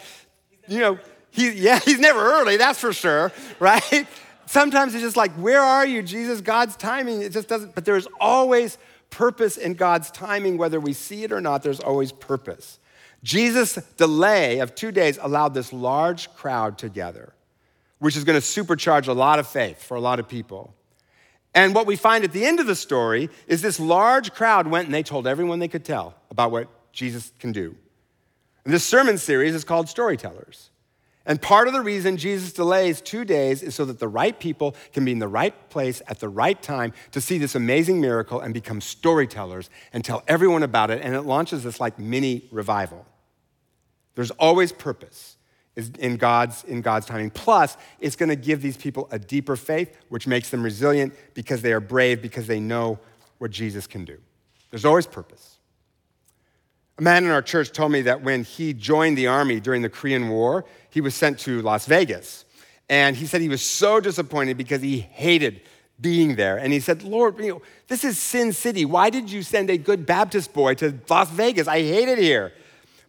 you 0.66 0.80
know, 0.80 0.98
he, 1.30 1.50
yeah, 1.52 1.78
he's 1.78 2.00
never 2.00 2.20
early, 2.20 2.56
that's 2.56 2.80
for 2.80 2.92
sure, 2.92 3.30
right? 3.60 4.06
Sometimes 4.46 4.94
it's 4.94 5.02
just 5.02 5.16
like, 5.16 5.32
where 5.32 5.62
are 5.62 5.86
you, 5.86 6.02
Jesus? 6.02 6.40
God's 6.40 6.76
timing, 6.76 7.22
it 7.22 7.30
just 7.30 7.48
doesn't, 7.48 7.74
but 7.74 7.84
there's 7.84 8.08
always 8.20 8.78
purpose 9.14 9.56
in 9.56 9.74
God's 9.74 10.10
timing, 10.10 10.58
whether 10.58 10.80
we 10.80 10.92
see 10.92 11.22
it 11.22 11.30
or 11.30 11.40
not, 11.40 11.62
there's 11.62 11.78
always 11.78 12.10
purpose. 12.10 12.80
Jesus' 13.22 13.76
delay 13.96 14.58
of 14.58 14.74
two 14.74 14.90
days 14.90 15.20
allowed 15.22 15.54
this 15.54 15.72
large 15.72 16.34
crowd 16.34 16.76
together, 16.78 17.32
which 18.00 18.16
is 18.16 18.24
going 18.24 18.38
to 18.38 18.44
supercharge 18.44 19.06
a 19.06 19.12
lot 19.12 19.38
of 19.38 19.46
faith 19.46 19.80
for 19.80 19.96
a 19.96 20.00
lot 20.00 20.18
of 20.18 20.28
people. 20.28 20.74
And 21.54 21.76
what 21.76 21.86
we 21.86 21.94
find 21.94 22.24
at 22.24 22.32
the 22.32 22.44
end 22.44 22.58
of 22.58 22.66
the 22.66 22.74
story 22.74 23.30
is 23.46 23.62
this 23.62 23.78
large 23.78 24.32
crowd 24.32 24.66
went 24.66 24.86
and 24.86 24.94
they 24.94 25.04
told 25.04 25.28
everyone 25.28 25.60
they 25.60 25.68
could 25.68 25.84
tell 25.84 26.16
about 26.28 26.50
what 26.50 26.68
Jesus 26.92 27.32
can 27.38 27.52
do. 27.52 27.76
And 28.64 28.74
this 28.74 28.84
sermon 28.84 29.16
series 29.16 29.54
is 29.54 29.62
called 29.62 29.88
Storytellers. 29.88 30.70
And 31.26 31.40
part 31.40 31.68
of 31.68 31.74
the 31.74 31.80
reason 31.80 32.18
Jesus 32.18 32.52
delays 32.52 33.00
two 33.00 33.24
days 33.24 33.62
is 33.62 33.74
so 33.74 33.84
that 33.86 33.98
the 33.98 34.08
right 34.08 34.38
people 34.38 34.76
can 34.92 35.04
be 35.04 35.12
in 35.12 35.20
the 35.20 35.28
right 35.28 35.54
place 35.70 36.02
at 36.06 36.20
the 36.20 36.28
right 36.28 36.60
time 36.60 36.92
to 37.12 37.20
see 37.20 37.38
this 37.38 37.54
amazing 37.54 38.00
miracle 38.00 38.40
and 38.40 38.52
become 38.52 38.80
storytellers 38.80 39.70
and 39.92 40.04
tell 40.04 40.22
everyone 40.28 40.62
about 40.62 40.90
it. 40.90 41.00
And 41.02 41.14
it 41.14 41.22
launches 41.22 41.64
this 41.64 41.80
like 41.80 41.98
mini 41.98 42.44
revival. 42.50 43.06
There's 44.16 44.30
always 44.32 44.70
purpose 44.70 45.36
in 45.76 46.16
God's, 46.18 46.62
in 46.64 46.82
God's 46.82 47.06
timing. 47.06 47.30
Plus, 47.30 47.76
it's 48.00 48.16
going 48.16 48.28
to 48.28 48.36
give 48.36 48.62
these 48.62 48.76
people 48.76 49.08
a 49.10 49.18
deeper 49.18 49.56
faith, 49.56 49.96
which 50.08 50.26
makes 50.26 50.50
them 50.50 50.62
resilient 50.62 51.14
because 51.32 51.62
they 51.62 51.72
are 51.72 51.80
brave, 51.80 52.22
because 52.22 52.46
they 52.46 52.60
know 52.60 52.98
what 53.38 53.50
Jesus 53.50 53.86
can 53.86 54.04
do. 54.04 54.18
There's 54.70 54.84
always 54.84 55.06
purpose. 55.06 55.53
A 56.98 57.02
man 57.02 57.24
in 57.24 57.30
our 57.30 57.42
church 57.42 57.72
told 57.72 57.90
me 57.90 58.02
that 58.02 58.22
when 58.22 58.44
he 58.44 58.72
joined 58.72 59.18
the 59.18 59.26
army 59.26 59.58
during 59.58 59.82
the 59.82 59.88
Korean 59.88 60.28
War, 60.28 60.64
he 60.90 61.00
was 61.00 61.14
sent 61.14 61.40
to 61.40 61.60
Las 61.62 61.86
Vegas. 61.86 62.44
And 62.88 63.16
he 63.16 63.26
said 63.26 63.40
he 63.40 63.48
was 63.48 63.62
so 63.62 63.98
disappointed 63.98 64.56
because 64.56 64.80
he 64.80 65.00
hated 65.00 65.62
being 66.00 66.36
there. 66.36 66.56
And 66.56 66.72
he 66.72 66.80
said, 66.80 67.02
Lord, 67.02 67.38
you 67.38 67.48
know, 67.48 67.62
this 67.88 68.04
is 68.04 68.18
Sin 68.18 68.52
City. 68.52 68.84
Why 68.84 69.10
did 69.10 69.30
you 69.30 69.42
send 69.42 69.70
a 69.70 69.78
good 69.78 70.06
Baptist 70.06 70.52
boy 70.52 70.74
to 70.74 70.94
Las 71.08 71.30
Vegas? 71.30 71.66
I 71.66 71.80
hate 71.80 72.08
it 72.08 72.18
here. 72.18 72.52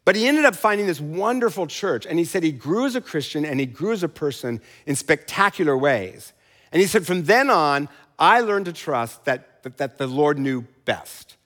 But 0.04 0.16
he 0.16 0.28
ended 0.28 0.46
up 0.46 0.56
finding 0.56 0.88
this 0.88 1.02
wonderful 1.02 1.68
church. 1.68 2.06
And 2.06 2.18
he 2.18 2.26
said 2.26 2.44
he 2.44 2.52
grew 2.52 2.86
as 2.86 2.96
a 2.96 3.02
Christian 3.02 3.44
and 3.46 3.60
he 3.60 3.66
grew 3.66 3.92
as 3.92 4.04
a 4.04 4.10
person 4.10 4.62
in 4.86 4.96
spectacular 4.96 5.78
ways. 5.78 6.34
And 6.72 6.82
he 6.82 6.88
said, 6.88 7.06
from 7.06 7.24
then 7.26 7.50
on, 7.50 7.90
I 8.18 8.40
learned 8.40 8.66
to 8.66 8.74
trust 8.74 9.26
that, 9.26 9.64
that, 9.64 9.78
that 9.78 9.98
the 9.98 10.08
Lord 10.08 10.40
knew 10.40 10.62
best. 10.86 11.38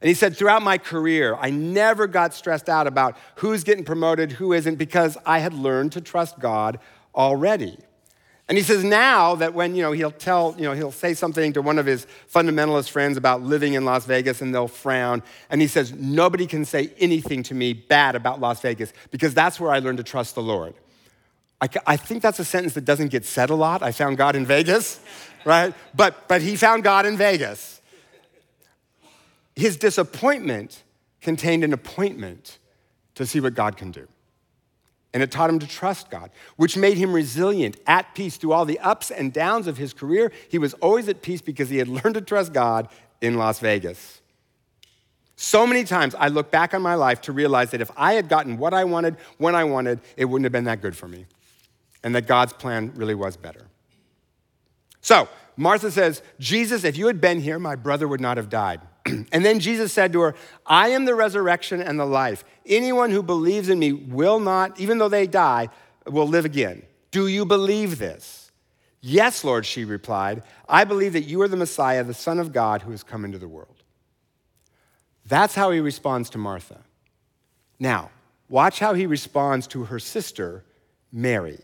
And 0.00 0.08
he 0.08 0.14
said, 0.14 0.36
throughout 0.36 0.62
my 0.62 0.78
career, 0.78 1.36
I 1.40 1.50
never 1.50 2.06
got 2.06 2.34
stressed 2.34 2.68
out 2.68 2.86
about 2.86 3.16
who's 3.36 3.64
getting 3.64 3.84
promoted, 3.84 4.32
who 4.32 4.52
isn't, 4.52 4.76
because 4.76 5.16
I 5.24 5.38
had 5.38 5.54
learned 5.54 5.92
to 5.92 6.00
trust 6.00 6.38
God 6.38 6.78
already. 7.14 7.78
And 8.48 8.56
he 8.56 8.62
says 8.62 8.84
now 8.84 9.34
that 9.36 9.54
when, 9.54 9.74
you 9.74 9.82
know, 9.82 9.90
he'll 9.90 10.12
tell, 10.12 10.54
you 10.56 10.64
know, 10.64 10.72
he'll 10.72 10.92
say 10.92 11.14
something 11.14 11.52
to 11.54 11.62
one 11.62 11.78
of 11.78 11.86
his 11.86 12.06
fundamentalist 12.32 12.90
friends 12.90 13.16
about 13.16 13.42
living 13.42 13.72
in 13.72 13.84
Las 13.84 14.06
Vegas 14.06 14.40
and 14.40 14.54
they'll 14.54 14.68
frown. 14.68 15.22
And 15.50 15.60
he 15.60 15.66
says, 15.66 15.92
nobody 15.92 16.46
can 16.46 16.64
say 16.64 16.92
anything 16.98 17.42
to 17.44 17.54
me 17.54 17.72
bad 17.72 18.14
about 18.14 18.40
Las 18.40 18.60
Vegas 18.60 18.92
because 19.10 19.34
that's 19.34 19.58
where 19.58 19.72
I 19.72 19.80
learned 19.80 19.98
to 19.98 20.04
trust 20.04 20.36
the 20.36 20.42
Lord. 20.42 20.74
I, 21.60 21.68
I 21.86 21.96
think 21.96 22.22
that's 22.22 22.38
a 22.38 22.44
sentence 22.44 22.74
that 22.74 22.84
doesn't 22.84 23.08
get 23.08 23.24
said 23.24 23.50
a 23.50 23.54
lot. 23.54 23.82
I 23.82 23.90
found 23.90 24.16
God 24.16 24.36
in 24.36 24.46
Vegas, 24.46 25.00
right? 25.44 25.74
But, 25.94 26.28
but 26.28 26.40
he 26.40 26.54
found 26.54 26.84
God 26.84 27.04
in 27.04 27.16
Vegas. 27.16 27.75
His 29.56 29.76
disappointment 29.76 30.84
contained 31.20 31.64
an 31.64 31.72
appointment 31.72 32.58
to 33.14 33.26
see 33.26 33.40
what 33.40 33.54
God 33.54 33.76
can 33.76 33.90
do. 33.90 34.06
And 35.14 35.22
it 35.22 35.30
taught 35.30 35.48
him 35.48 35.58
to 35.60 35.66
trust 35.66 36.10
God, 36.10 36.30
which 36.56 36.76
made 36.76 36.98
him 36.98 37.12
resilient, 37.12 37.80
at 37.86 38.14
peace 38.14 38.36
through 38.36 38.52
all 38.52 38.66
the 38.66 38.78
ups 38.80 39.10
and 39.10 39.32
downs 39.32 39.66
of 39.66 39.78
his 39.78 39.94
career. 39.94 40.30
He 40.50 40.58
was 40.58 40.74
always 40.74 41.08
at 41.08 41.22
peace 41.22 41.40
because 41.40 41.70
he 41.70 41.78
had 41.78 41.88
learned 41.88 42.14
to 42.14 42.20
trust 42.20 42.52
God 42.52 42.88
in 43.22 43.38
Las 43.38 43.58
Vegas. 43.60 44.20
So 45.36 45.66
many 45.66 45.84
times 45.84 46.14
I 46.14 46.28
look 46.28 46.50
back 46.50 46.74
on 46.74 46.82
my 46.82 46.94
life 46.94 47.22
to 47.22 47.32
realize 47.32 47.70
that 47.70 47.80
if 47.80 47.90
I 47.96 48.14
had 48.14 48.28
gotten 48.28 48.58
what 48.58 48.74
I 48.74 48.84
wanted 48.84 49.16
when 49.38 49.54
I 49.54 49.64
wanted, 49.64 50.00
it 50.16 50.26
wouldn't 50.26 50.44
have 50.44 50.52
been 50.52 50.64
that 50.64 50.82
good 50.82 50.96
for 50.96 51.08
me. 51.08 51.26
And 52.02 52.14
that 52.14 52.26
God's 52.26 52.52
plan 52.52 52.92
really 52.94 53.14
was 53.14 53.36
better. 53.36 53.66
So, 55.00 55.28
Martha 55.56 55.90
says, 55.90 56.22
Jesus, 56.38 56.84
if 56.84 56.98
you 56.98 57.06
had 57.06 57.20
been 57.20 57.40
here, 57.40 57.58
my 57.58 57.76
brother 57.76 58.06
would 58.06 58.20
not 58.20 58.36
have 58.36 58.50
died. 58.50 58.80
and 59.32 59.44
then 59.44 59.60
Jesus 59.60 59.92
said 59.92 60.12
to 60.12 60.20
her, 60.20 60.34
I 60.64 60.88
am 60.88 61.04
the 61.04 61.14
resurrection 61.14 61.80
and 61.80 61.98
the 61.98 62.06
life. 62.06 62.44
Anyone 62.64 63.10
who 63.10 63.22
believes 63.22 63.68
in 63.68 63.78
me 63.78 63.92
will 63.92 64.40
not, 64.40 64.78
even 64.80 64.98
though 64.98 65.08
they 65.08 65.26
die, 65.26 65.68
will 66.06 66.28
live 66.28 66.44
again. 66.44 66.82
Do 67.10 67.26
you 67.26 67.44
believe 67.44 67.98
this? 67.98 68.50
Yes, 69.00 69.44
Lord, 69.44 69.64
she 69.64 69.84
replied. 69.84 70.42
I 70.68 70.84
believe 70.84 71.12
that 71.12 71.22
you 71.22 71.40
are 71.42 71.48
the 71.48 71.56
Messiah, 71.56 72.02
the 72.02 72.14
Son 72.14 72.38
of 72.38 72.52
God, 72.52 72.82
who 72.82 72.90
has 72.90 73.02
come 73.02 73.24
into 73.24 73.38
the 73.38 73.48
world. 73.48 73.82
That's 75.24 75.54
how 75.54 75.70
he 75.70 75.80
responds 75.80 76.30
to 76.30 76.38
Martha. 76.38 76.80
Now, 77.78 78.10
watch 78.48 78.78
how 78.78 78.94
he 78.94 79.06
responds 79.06 79.66
to 79.68 79.84
her 79.84 79.98
sister, 79.98 80.64
Mary. 81.12 81.60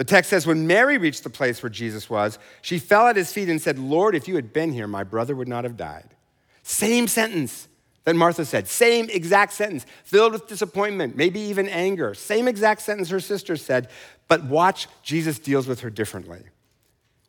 The 0.00 0.04
text 0.04 0.30
says, 0.30 0.46
when 0.46 0.66
Mary 0.66 0.96
reached 0.96 1.24
the 1.24 1.28
place 1.28 1.62
where 1.62 1.68
Jesus 1.68 2.08
was, 2.08 2.38
she 2.62 2.78
fell 2.78 3.08
at 3.08 3.16
his 3.16 3.34
feet 3.34 3.50
and 3.50 3.60
said, 3.60 3.78
Lord, 3.78 4.14
if 4.14 4.28
you 4.28 4.34
had 4.34 4.50
been 4.50 4.72
here, 4.72 4.86
my 4.86 5.04
brother 5.04 5.36
would 5.36 5.46
not 5.46 5.64
have 5.64 5.76
died. 5.76 6.08
Same 6.62 7.06
sentence 7.06 7.68
that 8.04 8.16
Martha 8.16 8.46
said, 8.46 8.66
same 8.66 9.10
exact 9.10 9.52
sentence, 9.52 9.84
filled 10.04 10.32
with 10.32 10.46
disappointment, 10.46 11.16
maybe 11.16 11.38
even 11.38 11.68
anger. 11.68 12.14
Same 12.14 12.48
exact 12.48 12.80
sentence 12.80 13.10
her 13.10 13.20
sister 13.20 13.58
said, 13.58 13.90
but 14.26 14.42
watch, 14.44 14.88
Jesus 15.02 15.38
deals 15.38 15.66
with 15.66 15.80
her 15.80 15.90
differently. 15.90 16.44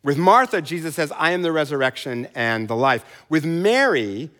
With 0.02 0.16
Martha, 0.16 0.62
Jesus 0.62 0.94
says, 0.94 1.12
I 1.12 1.32
am 1.32 1.42
the 1.42 1.52
resurrection 1.52 2.26
and 2.34 2.68
the 2.68 2.74
life. 2.74 3.04
With 3.28 3.44
Mary, 3.44 4.30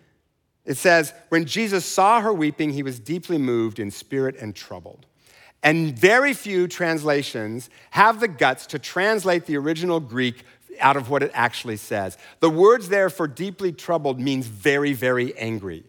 It 0.64 0.78
says, 0.78 1.12
When 1.28 1.44
Jesus 1.44 1.84
saw 1.84 2.22
her 2.22 2.32
weeping, 2.32 2.70
he 2.70 2.82
was 2.82 2.98
deeply 2.98 3.36
moved 3.36 3.78
in 3.78 3.90
spirit 3.90 4.36
and 4.40 4.54
troubled. 4.54 5.04
And 5.62 5.96
very 5.96 6.34
few 6.34 6.66
translations 6.66 7.70
have 7.90 8.20
the 8.20 8.28
guts 8.28 8.66
to 8.68 8.78
translate 8.78 9.46
the 9.46 9.56
original 9.56 10.00
Greek 10.00 10.44
out 10.80 10.96
of 10.96 11.08
what 11.10 11.22
it 11.22 11.30
actually 11.34 11.76
says. 11.76 12.18
The 12.40 12.50
words 12.50 12.88
there 12.88 13.10
for 13.10 13.28
deeply 13.28 13.72
troubled 13.72 14.18
means 14.18 14.46
very, 14.46 14.92
very 14.92 15.36
angry. 15.38 15.84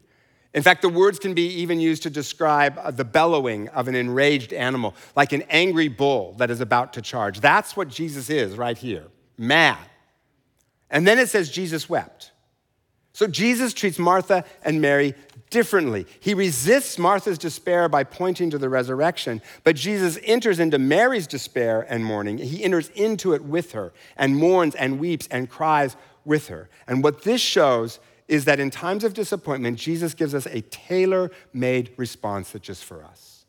In 0.53 0.61
fact, 0.61 0.83
the 0.83 0.89
words 0.89 1.17
can 1.17 1.33
be 1.33 1.47
even 1.61 1.79
used 1.79 2.03
to 2.03 2.11
describe 2.11 2.95
the 2.95 3.03
bellowing 3.03 3.69
of 3.69 3.87
an 3.87 3.95
enraged 3.95 4.53
animal, 4.53 4.93
like 5.15 5.33
an 5.33 5.43
angry 5.49 5.87
bull 5.87 6.33
that 6.37 6.51
is 6.51 6.61
about 6.61 6.93
to 6.93 7.01
charge. 7.01 7.39
That's 7.39 7.75
what 7.75 7.87
Jesus 7.87 8.29
is 8.29 8.55
right 8.55 8.77
here 8.77 9.07
mad. 9.37 9.79
And 10.89 11.07
then 11.07 11.17
it 11.17 11.29
says 11.29 11.49
Jesus 11.49 11.89
wept. 11.89 12.31
So 13.13 13.27
Jesus 13.27 13.73
treats 13.73 13.99
Martha 13.99 14.43
and 14.63 14.81
Mary 14.81 15.15
differently. 15.53 16.05
He 16.19 16.33
resists 16.33 16.97
Martha's 16.97 17.37
despair 17.37 17.87
by 17.87 18.03
pointing 18.03 18.49
to 18.49 18.57
the 18.57 18.67
resurrection, 18.67 19.41
but 19.63 19.77
Jesus 19.77 20.19
enters 20.23 20.59
into 20.59 20.77
Mary's 20.79 21.27
despair 21.27 21.85
and 21.87 22.03
mourning. 22.03 22.39
He 22.39 22.63
enters 22.63 22.89
into 22.89 23.33
it 23.33 23.43
with 23.43 23.71
her 23.71 23.93
and 24.17 24.35
mourns 24.35 24.75
and 24.75 24.99
weeps 24.99 25.27
and 25.31 25.49
cries 25.49 25.95
with 26.25 26.47
her. 26.47 26.69
And 26.87 27.03
what 27.03 27.23
this 27.23 27.39
shows 27.39 27.99
is 28.27 28.45
that 28.45 28.59
in 28.59 28.71
times 28.71 29.03
of 29.03 29.13
disappointment, 29.13 29.77
Jesus 29.77 30.13
gives 30.13 30.33
us 30.33 30.47
a 30.47 30.61
tailor 30.61 31.29
made 31.53 31.93
response 31.95 32.51
that's 32.51 32.65
just 32.65 32.83
for 32.83 33.03
us. 33.03 33.45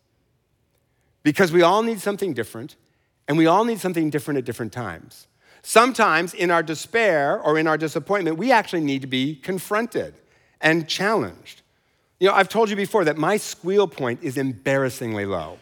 Because 1.22 1.50
we 1.50 1.62
all 1.62 1.82
need 1.82 2.00
something 2.00 2.34
different, 2.34 2.76
and 3.26 3.38
we 3.38 3.46
all 3.46 3.64
need 3.64 3.80
something 3.80 4.10
different 4.10 4.38
at 4.38 4.44
different 4.44 4.72
times. 4.72 5.26
Sometimes 5.62 6.34
in 6.34 6.50
our 6.50 6.62
despair 6.62 7.40
or 7.40 7.58
in 7.58 7.66
our 7.66 7.78
disappointment, 7.78 8.36
we 8.36 8.52
actually 8.52 8.82
need 8.82 9.00
to 9.00 9.06
be 9.06 9.34
confronted 9.34 10.14
and 10.60 10.86
challenged. 10.86 11.62
You 12.20 12.28
know, 12.28 12.34
I've 12.34 12.48
told 12.48 12.70
you 12.70 12.76
before 12.76 13.04
that 13.04 13.16
my 13.16 13.36
squeal 13.36 13.88
point 13.88 14.22
is 14.22 14.36
embarrassingly 14.36 15.26
low, 15.26 15.58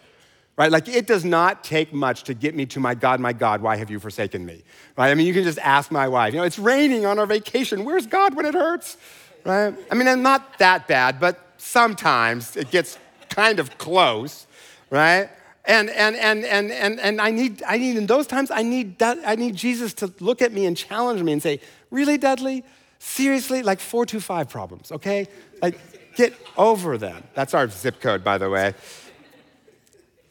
right? 0.57 0.71
Like, 0.71 0.89
it 0.89 1.07
does 1.07 1.25
not 1.25 1.65
take 1.65 1.93
much 1.93 2.25
to 2.25 2.35
get 2.35 2.55
me 2.55 2.67
to 2.67 2.81
my 2.81 2.95
God, 2.95 3.21
my 3.21 3.33
God, 3.33 3.63
why 3.63 3.77
have 3.77 3.91
you 3.91 3.99
forsaken 3.99 4.45
me, 4.45 4.63
right? 4.97 5.11
I 5.11 5.15
mean, 5.15 5.27
you 5.27 5.33
can 5.33 5.45
just 5.45 5.59
ask 5.59 5.91
my 5.91 6.09
wife, 6.09 6.35
you 6.35 6.41
know, 6.41 6.45
it's 6.45 6.59
raining 6.59 7.07
on 7.07 7.19
our 7.19 7.27
vacation. 7.27 7.85
Where's 7.85 8.07
God 8.07 8.35
when 8.35 8.45
it 8.45 8.55
hurts, 8.55 8.97
right? 9.45 9.75
I 9.91 9.95
mean, 9.95 10.09
I'm 10.09 10.23
not 10.23 10.59
that 10.59 10.87
bad, 10.87 11.19
but 11.19 11.39
sometimes 11.57 12.57
it 12.57 12.71
gets 12.71 12.99
kind 13.31 13.59
of 13.59 13.79
close, 13.79 14.47
right? 14.91 15.31
And, 15.65 15.91
and, 15.91 16.17
and, 16.17 16.45
and, 16.45 16.71
and, 16.73 17.01
and 17.01 17.21
I, 17.21 17.31
need, 17.31 17.63
I 17.67 17.79
need, 17.79 17.97
in 17.97 18.07
those 18.07 18.27
times, 18.27 18.51
I 18.51 18.63
need, 18.63 19.01
I 19.01 19.37
need 19.37 19.55
Jesus 19.55 19.95
to 19.95 20.13
look 20.19 20.43
at 20.43 20.53
me 20.53 20.67
and 20.67 20.77
challenge 20.77 21.23
me 21.23 21.33
and 21.33 21.43
say, 21.43 21.61
Really, 21.91 22.19
Dudley? 22.19 22.65
Seriously? 22.99 23.63
Like 23.63 23.79
425 23.79 24.49
problems, 24.49 24.93
okay? 24.93 25.29
Like, 25.61 25.79
get 26.15 26.35
over 26.57 26.99
them. 26.99 27.25
That's 27.35 27.55
our 27.55 27.69
zip 27.69 28.01
code, 28.01 28.23
by 28.23 28.39
the 28.39 28.51
way. 28.51 28.75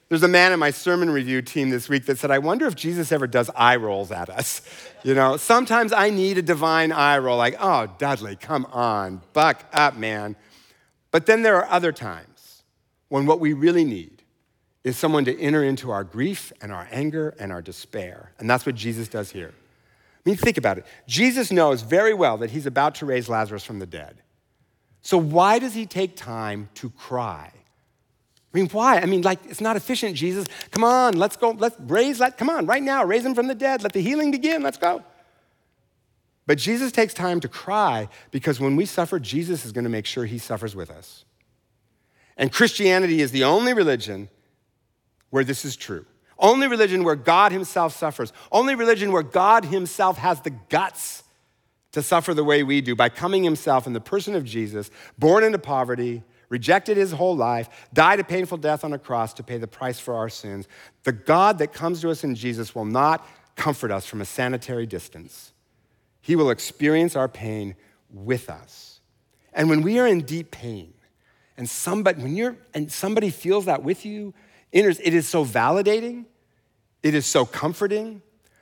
There's 0.09 0.23
a 0.23 0.27
man 0.27 0.51
in 0.51 0.59
my 0.59 0.71
sermon 0.71 1.09
review 1.09 1.41
team 1.41 1.69
this 1.69 1.87
week 1.87 2.05
that 2.07 2.19
said, 2.19 2.31
I 2.31 2.39
wonder 2.39 2.67
if 2.67 2.75
Jesus 2.75 3.13
ever 3.13 3.27
does 3.27 3.49
eye 3.55 3.77
rolls 3.77 4.11
at 4.11 4.29
us. 4.29 4.61
You 5.03 5.15
know, 5.15 5.35
sometimes 5.35 5.93
I 5.93 6.11
need 6.11 6.37
a 6.37 6.43
divine 6.43 6.91
eye 6.91 7.17
roll, 7.17 7.35
like, 7.35 7.55
oh, 7.59 7.87
Dudley, 7.97 8.35
come 8.35 8.67
on, 8.67 9.23
buck 9.33 9.63
up, 9.73 9.97
man. 9.97 10.35
But 11.09 11.25
then 11.25 11.41
there 11.41 11.55
are 11.55 11.67
other 11.71 11.91
times 11.91 12.61
when 13.09 13.25
what 13.25 13.39
we 13.39 13.53
really 13.53 13.83
need 13.83 14.21
is 14.83 14.97
someone 14.97 15.25
to 15.25 15.39
enter 15.39 15.63
into 15.63 15.89
our 15.89 16.03
grief 16.03 16.53
and 16.61 16.71
our 16.71 16.87
anger 16.91 17.33
and 17.39 17.51
our 17.51 17.63
despair. 17.63 18.31
And 18.37 18.47
that's 18.47 18.63
what 18.63 18.75
Jesus 18.75 19.07
does 19.07 19.31
here. 19.31 19.53
I 19.53 20.29
mean, 20.29 20.37
think 20.37 20.57
about 20.57 20.77
it. 20.77 20.85
Jesus 21.07 21.51
knows 21.51 21.81
very 21.81 22.13
well 22.13 22.37
that 22.37 22.51
he's 22.51 22.67
about 22.67 22.93
to 22.95 23.07
raise 23.07 23.27
Lazarus 23.27 23.63
from 23.63 23.79
the 23.79 23.87
dead. 23.87 24.21
So, 25.01 25.17
why 25.17 25.59
does 25.59 25.73
he 25.73 25.85
take 25.85 26.15
time 26.15 26.69
to 26.75 26.89
cry? 26.91 27.51
I 28.53 28.57
mean, 28.57 28.67
why? 28.69 28.99
I 28.99 29.05
mean, 29.05 29.21
like, 29.21 29.39
it's 29.45 29.61
not 29.61 29.77
efficient, 29.77 30.15
Jesus. 30.15 30.45
Come 30.71 30.83
on, 30.83 31.17
let's 31.17 31.37
go, 31.37 31.51
let's 31.51 31.79
raise, 31.79 32.19
let, 32.19 32.37
come 32.37 32.49
on, 32.49 32.65
right 32.65 32.83
now, 32.83 33.03
raise 33.03 33.25
him 33.25 33.33
from 33.33 33.47
the 33.47 33.55
dead. 33.55 33.81
Let 33.81 33.93
the 33.93 34.01
healing 34.01 34.29
begin, 34.29 34.61
let's 34.61 34.77
go. 34.77 35.03
But 36.47 36.57
Jesus 36.57 36.91
takes 36.91 37.13
time 37.13 37.39
to 37.39 37.47
cry 37.47 38.09
because 38.31 38.59
when 38.59 38.75
we 38.75 38.85
suffer, 38.85 39.19
Jesus 39.19 39.65
is 39.65 39.71
going 39.71 39.85
to 39.85 39.89
make 39.89 40.05
sure 40.05 40.25
he 40.25 40.37
suffers 40.37 40.75
with 40.75 40.89
us. 40.89 41.23
And 42.35 42.51
Christianity 42.51 43.21
is 43.21 43.31
the 43.31 43.43
only 43.43 43.73
religion 43.73 44.27
where 45.29 45.43
this 45.43 45.63
is 45.63 45.75
true. 45.75 46.05
Only 46.37 46.67
religion 46.67 47.03
where 47.03 47.15
God 47.15 47.51
Himself 47.51 47.95
suffers. 47.95 48.33
Only 48.51 48.75
religion 48.75 49.11
where 49.11 49.23
God 49.23 49.65
Himself 49.65 50.17
has 50.17 50.41
the 50.41 50.49
guts 50.49 51.23
to 51.91 52.01
suffer 52.01 52.33
the 52.33 52.43
way 52.43 52.63
we 52.63 52.81
do 52.81 52.95
by 52.95 53.09
coming 53.09 53.43
Himself 53.43 53.85
in 53.87 53.93
the 53.93 54.01
person 54.01 54.35
of 54.35 54.45
Jesus, 54.45 54.89
born 55.17 55.43
into 55.43 55.59
poverty, 55.59 56.23
rejected 56.49 56.97
His 56.97 57.11
whole 57.11 57.35
life, 57.35 57.69
died 57.93 58.19
a 58.19 58.23
painful 58.23 58.57
death 58.57 58.83
on 58.83 58.93
a 58.93 58.99
cross 58.99 59.33
to 59.35 59.43
pay 59.43 59.57
the 59.57 59.67
price 59.67 59.99
for 59.99 60.13
our 60.15 60.29
sins. 60.29 60.67
The 61.03 61.11
God 61.11 61.57
that 61.59 61.73
comes 61.73 62.01
to 62.01 62.09
us 62.09 62.23
in 62.23 62.35
Jesus 62.35 62.73
will 62.73 62.85
not 62.85 63.27
comfort 63.55 63.91
us 63.91 64.05
from 64.05 64.21
a 64.21 64.25
sanitary 64.25 64.85
distance. 64.85 65.53
He 66.21 66.35
will 66.35 66.49
experience 66.49 67.15
our 67.15 67.27
pain 67.27 67.75
with 68.09 68.49
us. 68.49 68.99
And 69.53 69.69
when 69.69 69.81
we 69.81 69.99
are 69.99 70.07
in 70.07 70.21
deep 70.21 70.51
pain, 70.51 70.93
and 71.57 71.69
somebody, 71.69 72.21
when 72.21 72.35
you're, 72.35 72.57
and 72.73 72.91
somebody 72.91 73.29
feels 73.29 73.65
that 73.65 73.83
with 73.83 74.05
you, 74.05 74.33
it 74.71 74.85
is 75.13 75.27
so 75.27 75.43
validating, 75.43 76.25
it 77.03 77.13
is 77.13 77.25
so 77.25 77.45
comforting. 77.45 78.21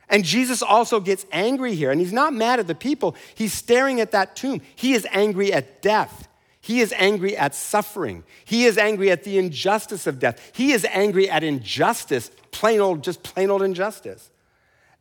And 0.09 0.25
Jesus 0.25 0.61
also 0.61 0.99
gets 0.99 1.25
angry 1.31 1.75
here, 1.75 1.91
and 1.91 2.01
he's 2.01 2.13
not 2.13 2.33
mad 2.33 2.59
at 2.59 2.67
the 2.67 2.75
people. 2.75 3.15
He's 3.35 3.53
staring 3.53 4.01
at 4.01 4.11
that 4.11 4.35
tomb. 4.35 4.61
He 4.75 4.93
is 4.93 5.07
angry 5.11 5.53
at 5.53 5.81
death. 5.81 6.27
He 6.61 6.81
is 6.81 6.93
angry 6.97 7.37
at 7.37 7.55
suffering. 7.55 8.23
He 8.43 8.65
is 8.65 8.77
angry 8.77 9.11
at 9.11 9.23
the 9.23 9.37
injustice 9.37 10.07
of 10.07 10.19
death. 10.19 10.51
He 10.53 10.71
is 10.71 10.85
angry 10.85 11.29
at 11.29 11.43
injustice, 11.43 12.31
plain 12.51 12.79
old, 12.79 13.03
just 13.03 13.23
plain 13.23 13.49
old 13.49 13.61
injustice. 13.61 14.29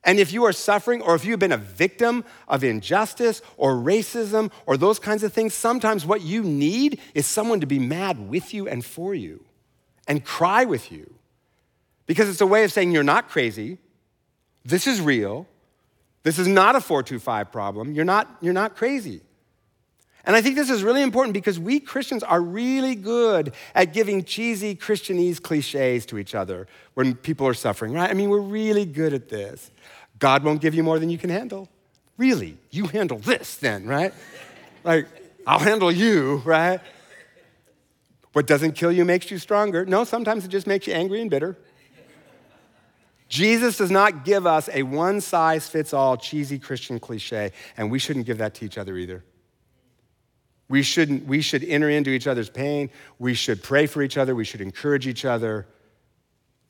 And 0.04 0.18
if 0.20 0.32
you 0.32 0.44
are 0.44 0.52
suffering, 0.52 1.02
or 1.02 1.14
if 1.14 1.24
you've 1.24 1.40
been 1.40 1.52
a 1.52 1.56
victim 1.56 2.24
of 2.46 2.62
injustice 2.62 3.42
or 3.56 3.74
racism 3.74 4.52
or 4.66 4.76
those 4.76 4.98
kinds 4.98 5.22
of 5.22 5.32
things, 5.32 5.54
sometimes 5.54 6.06
what 6.06 6.22
you 6.22 6.42
need 6.42 7.00
is 7.14 7.26
someone 7.26 7.60
to 7.60 7.66
be 7.66 7.78
mad 7.78 8.28
with 8.28 8.54
you 8.54 8.68
and 8.68 8.84
for 8.84 9.14
you 9.14 9.44
and 10.06 10.24
cry 10.24 10.64
with 10.64 10.92
you 10.92 11.14
because 12.06 12.28
it's 12.28 12.40
a 12.40 12.46
way 12.46 12.64
of 12.64 12.72
saying 12.72 12.92
you're 12.92 13.02
not 13.02 13.28
crazy. 13.28 13.78
This 14.68 14.86
is 14.86 15.00
real. 15.00 15.46
This 16.24 16.38
is 16.38 16.46
not 16.46 16.76
a 16.76 16.80
425 16.82 17.50
problem. 17.50 17.94
You're 17.94 18.04
not, 18.04 18.28
you're 18.42 18.52
not 18.52 18.76
crazy. 18.76 19.22
And 20.26 20.36
I 20.36 20.42
think 20.42 20.56
this 20.56 20.68
is 20.68 20.82
really 20.82 21.00
important 21.00 21.32
because 21.32 21.58
we 21.58 21.80
Christians 21.80 22.22
are 22.22 22.42
really 22.42 22.94
good 22.94 23.54
at 23.74 23.94
giving 23.94 24.24
cheesy 24.24 24.76
Christianese 24.76 25.40
cliches 25.40 26.04
to 26.06 26.18
each 26.18 26.34
other 26.34 26.66
when 26.92 27.14
people 27.14 27.46
are 27.46 27.54
suffering, 27.54 27.94
right? 27.94 28.10
I 28.10 28.12
mean, 28.12 28.28
we're 28.28 28.40
really 28.40 28.84
good 28.84 29.14
at 29.14 29.30
this. 29.30 29.70
God 30.18 30.44
won't 30.44 30.60
give 30.60 30.74
you 30.74 30.82
more 30.82 30.98
than 30.98 31.08
you 31.08 31.16
can 31.16 31.30
handle. 31.30 31.70
Really? 32.18 32.58
You 32.70 32.88
handle 32.88 33.18
this 33.20 33.56
then, 33.56 33.86
right? 33.86 34.12
like, 34.84 35.06
I'll 35.46 35.60
handle 35.60 35.90
you, 35.90 36.42
right? 36.44 36.80
What 38.34 38.46
doesn't 38.46 38.72
kill 38.72 38.92
you 38.92 39.06
makes 39.06 39.30
you 39.30 39.38
stronger. 39.38 39.86
No, 39.86 40.04
sometimes 40.04 40.44
it 40.44 40.48
just 40.48 40.66
makes 40.66 40.86
you 40.86 40.92
angry 40.92 41.22
and 41.22 41.30
bitter. 41.30 41.56
Jesus 43.28 43.76
does 43.76 43.90
not 43.90 44.24
give 44.24 44.46
us 44.46 44.70
a 44.72 44.82
one 44.82 45.20
size 45.20 45.68
fits 45.68 45.92
all 45.92 46.16
cheesy 46.16 46.58
Christian 46.58 46.98
cliche, 46.98 47.52
and 47.76 47.90
we 47.90 47.98
shouldn't 47.98 48.26
give 48.26 48.38
that 48.38 48.54
to 48.54 48.64
each 48.64 48.78
other 48.78 48.96
either. 48.96 49.24
We, 50.68 50.82
shouldn't, 50.82 51.26
we 51.26 51.40
should 51.40 51.64
enter 51.64 51.88
into 51.88 52.10
each 52.10 52.26
other's 52.26 52.50
pain. 52.50 52.90
We 53.18 53.34
should 53.34 53.62
pray 53.62 53.86
for 53.86 54.02
each 54.02 54.18
other. 54.18 54.34
We 54.34 54.44
should 54.44 54.60
encourage 54.60 55.06
each 55.06 55.24
other 55.24 55.66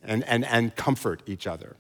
and, 0.03 0.25
and, 0.25 0.45
and 0.45 0.75
comfort 0.77 1.23
each 1.27 1.47
other. 1.47 1.77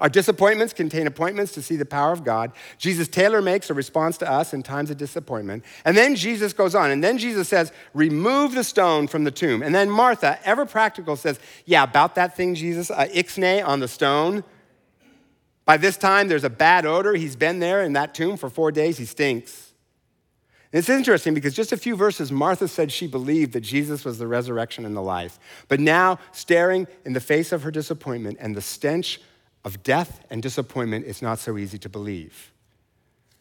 Our 0.00 0.08
disappointments 0.08 0.74
contain 0.74 1.06
appointments 1.06 1.52
to 1.52 1.62
see 1.62 1.76
the 1.76 1.84
power 1.84 2.12
of 2.12 2.24
God. 2.24 2.52
Jesus 2.78 3.06
tailor 3.06 3.40
makes 3.40 3.70
a 3.70 3.74
response 3.74 4.18
to 4.18 4.30
us 4.30 4.52
in 4.52 4.62
times 4.62 4.90
of 4.90 4.96
disappointment. 4.96 5.64
And 5.84 5.96
then 5.96 6.16
Jesus 6.16 6.52
goes 6.52 6.74
on, 6.74 6.90
and 6.90 7.02
then 7.02 7.16
Jesus 7.16 7.48
says, 7.48 7.72
Remove 7.94 8.54
the 8.54 8.64
stone 8.64 9.06
from 9.06 9.24
the 9.24 9.30
tomb. 9.30 9.62
And 9.62 9.74
then 9.74 9.88
Martha, 9.88 10.38
ever 10.44 10.66
practical, 10.66 11.14
says, 11.14 11.38
Yeah, 11.64 11.84
about 11.84 12.16
that 12.16 12.36
thing, 12.36 12.56
Jesus, 12.56 12.90
uh, 12.90 13.06
ixnay 13.14 13.64
on 13.64 13.80
the 13.80 13.88
stone. 13.88 14.42
By 15.64 15.76
this 15.76 15.96
time, 15.96 16.28
there's 16.28 16.44
a 16.44 16.50
bad 16.50 16.84
odor. 16.84 17.14
He's 17.14 17.36
been 17.36 17.60
there 17.60 17.82
in 17.82 17.94
that 17.94 18.14
tomb 18.14 18.36
for 18.36 18.50
four 18.50 18.72
days. 18.72 18.98
He 18.98 19.04
stinks. 19.04 19.72
And 20.72 20.80
it's 20.80 20.88
interesting 20.88 21.34
because 21.34 21.54
just 21.54 21.72
a 21.72 21.76
few 21.76 21.94
verses, 21.94 22.32
Martha 22.32 22.66
said 22.66 22.90
she 22.90 23.06
believed 23.06 23.52
that 23.52 23.60
Jesus 23.60 24.04
was 24.04 24.18
the 24.18 24.26
resurrection 24.26 24.84
and 24.84 24.96
the 24.96 25.00
life. 25.00 25.38
But 25.68 25.78
now, 25.78 26.18
staring 26.32 26.88
in 27.04 27.12
the 27.12 27.20
face 27.20 27.52
of 27.52 27.62
her 27.62 27.70
disappointment 27.70 28.38
and 28.40 28.56
the 28.56 28.60
stench 28.60 29.20
of 29.64 29.82
death 29.82 30.24
and 30.30 30.42
disappointment, 30.42 31.06
it's 31.06 31.22
not 31.22 31.38
so 31.38 31.56
easy 31.56 31.78
to 31.78 31.88
believe. 31.88 32.52